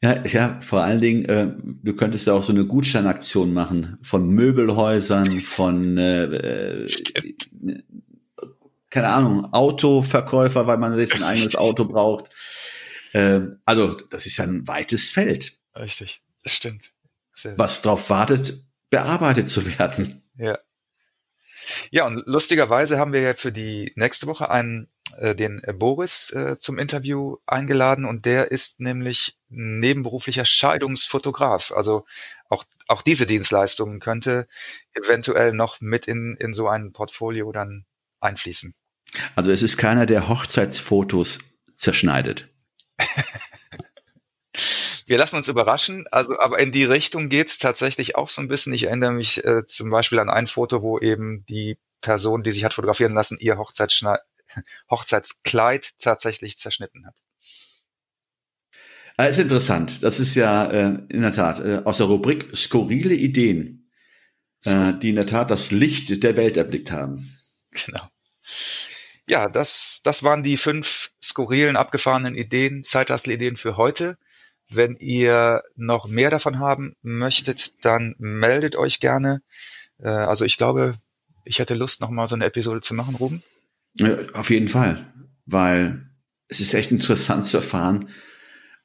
Ja, 0.04 0.26
ja, 0.26 0.60
vor 0.62 0.84
allen 0.84 1.00
Dingen, 1.00 1.26
äh, 1.26 1.54
du 1.58 1.96
könntest 1.96 2.26
ja 2.26 2.34
auch 2.34 2.42
so 2.42 2.52
eine 2.52 2.66
Gutscheinaktion 2.66 3.54
machen 3.54 4.00
von 4.02 4.28
Möbelhäusern, 4.30 5.42
von 5.42 5.98
äh, 5.98 6.24
äh 6.24 6.88
keine 8.90 9.08
Ahnung, 9.08 9.54
Autoverkäufer, 9.54 10.68
weil 10.68 10.78
man 10.78 11.00
jetzt 11.00 11.16
ein 11.16 11.24
eigenes 11.24 11.56
Auto 11.56 11.86
braucht. 11.86 12.30
Äh, 13.14 13.42
also, 13.64 13.94
das 14.10 14.26
ist 14.26 14.38
ja 14.38 14.44
ein 14.44 14.68
weites 14.68 15.10
Feld. 15.10 15.54
Richtig, 15.76 16.22
das 16.44 16.52
stimmt. 16.52 16.92
Sehr 17.34 17.58
was 17.58 17.82
darauf 17.82 18.10
wartet, 18.10 18.66
bearbeitet 18.90 19.48
zu 19.48 19.66
werden. 19.66 20.24
Ja. 20.36 20.60
Ja, 21.90 22.06
und 22.06 22.24
lustigerweise 22.26 23.00
haben 23.00 23.14
wir 23.14 23.22
ja 23.22 23.34
für 23.34 23.52
die 23.52 23.92
nächste 23.96 24.28
Woche 24.28 24.50
einen 24.50 24.88
äh, 25.18 25.36
den 25.36 25.62
Boris 25.78 26.32
äh, 26.32 26.58
zum 26.60 26.78
Interview 26.78 27.38
eingeladen 27.46 28.06
und 28.06 28.26
der 28.26 28.52
ist 28.52 28.80
nämlich 28.80 29.38
nebenberuflicher 29.50 30.46
Scheidungsfotograf. 30.46 31.72
Also 31.72 32.06
auch 32.50 32.64
auch 32.88 33.02
diese 33.02 33.26
Dienstleistungen 33.26 34.00
könnte 34.00 34.48
eventuell 34.94 35.54
noch 35.54 35.82
mit 35.82 36.08
in 36.08 36.38
in 36.40 36.54
so 36.54 36.68
ein 36.68 36.92
Portfolio 36.94 37.52
dann 37.52 37.86
einfließen. 38.20 38.74
Also 39.36 39.52
es 39.52 39.64
ist 39.64 39.78
keiner, 39.78 40.06
der 40.06 40.30
Hochzeitsfotos 40.30 41.40
zerschneidet. 41.72 42.48
Wir 45.12 45.18
lassen 45.18 45.36
uns 45.36 45.50
überraschen, 45.50 46.06
also 46.10 46.40
aber 46.40 46.60
in 46.60 46.72
die 46.72 46.86
Richtung 46.86 47.28
geht's 47.28 47.58
tatsächlich 47.58 48.16
auch 48.16 48.30
so 48.30 48.42
ein 48.42 48.48
bisschen. 48.48 48.72
Ich 48.72 48.84
erinnere 48.84 49.12
mich 49.12 49.44
äh, 49.44 49.68
zum 49.68 49.90
Beispiel 49.90 50.20
an 50.20 50.30
ein 50.30 50.48
Foto, 50.48 50.82
wo 50.82 51.00
eben 51.00 51.44
die 51.50 51.78
Person, 52.00 52.44
die 52.44 52.54
sich 52.54 52.64
hat 52.64 52.76
fotografieren 52.76 53.14
lassen, 53.14 53.38
ihr 53.38 53.58
Hochzeitskleid 54.90 55.92
tatsächlich 56.00 56.58
zerschnitten 56.60 57.06
hat. 57.06 57.16
Das 59.18 59.26
ah, 59.26 59.26
ist 59.26 59.40
interessant. 59.40 60.02
Das 60.02 60.22
ist 60.22 60.36
ja 60.36 60.72
äh, 60.72 61.00
in 61.10 61.24
der 61.24 61.34
Tat 61.34 61.60
äh, 61.60 61.82
aus 61.84 61.98
der 61.98 62.06
Rubrik 62.06 62.56
skurrile 62.56 63.14
Ideen, 63.14 63.92
äh, 64.64 64.94
die 64.94 65.10
in 65.10 65.18
der 65.18 65.28
Tat 65.28 65.52
das 65.52 65.72
Licht 65.72 66.24
der 66.24 66.38
Welt 66.38 66.56
erblickt 66.56 66.90
haben. 66.90 67.38
Genau. 67.72 68.08
Ja, 69.28 69.50
das, 69.50 70.00
das 70.06 70.24
waren 70.24 70.42
die 70.42 70.56
fünf 70.56 71.12
skurrilen, 71.22 71.76
abgefahrenen 71.76 72.36
Ideen, 72.36 72.86
Zeitlassel-Ideen 72.86 73.58
für 73.58 73.76
heute. 73.76 74.18
Wenn 74.74 74.96
ihr 74.96 75.64
noch 75.76 76.08
mehr 76.08 76.30
davon 76.30 76.60
haben 76.60 76.96
möchtet, 77.02 77.84
dann 77.86 78.16
meldet 78.18 78.76
euch 78.76 79.00
gerne. 79.00 79.42
Äh, 80.00 80.08
also 80.08 80.46
ich 80.46 80.58
glaube, 80.58 80.96
ich 81.44 81.60
hätte 81.60 81.74
Lust, 81.74 82.02
noch 82.02 82.10
mal 82.10 82.28
so 82.28 82.36
eine 82.36 82.46
Episode 82.46 82.82
zu 82.82 82.94
machen, 82.94 83.16
Ruben. 83.16 83.44
Ja, 83.96 84.16
auf 84.34 84.50
jeden 84.50 84.70
Fall, 84.70 85.14
weil 85.46 86.10
es 86.48 86.62
ist 86.62 86.74
echt 86.74 86.92
interessant 86.92 87.46
zu 87.46 87.58
erfahren, 87.58 88.10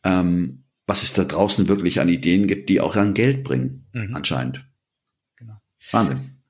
ähm, 0.05 0.65
was 0.87 1.03
es 1.03 1.13
da 1.13 1.25
draußen 1.25 1.69
wirklich 1.69 2.01
an 2.01 2.09
Ideen 2.09 2.47
gibt, 2.47 2.69
die 2.69 2.81
auch 2.81 2.97
an 2.97 3.15
Geld 3.15 3.45
bringen, 3.45 3.89
mhm. 3.93 4.15
anscheinend. 4.15 4.65
Genau. 5.37 5.61
Wahnsinn. 5.93 6.43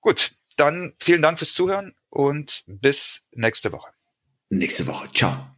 Gut, 0.00 0.32
dann 0.56 0.92
vielen 0.98 1.22
Dank 1.22 1.38
fürs 1.38 1.54
Zuhören 1.54 1.94
und 2.10 2.64
bis 2.66 3.26
nächste 3.32 3.72
Woche. 3.72 3.88
Nächste 4.50 4.86
Woche. 4.86 5.10
Ciao. 5.12 5.57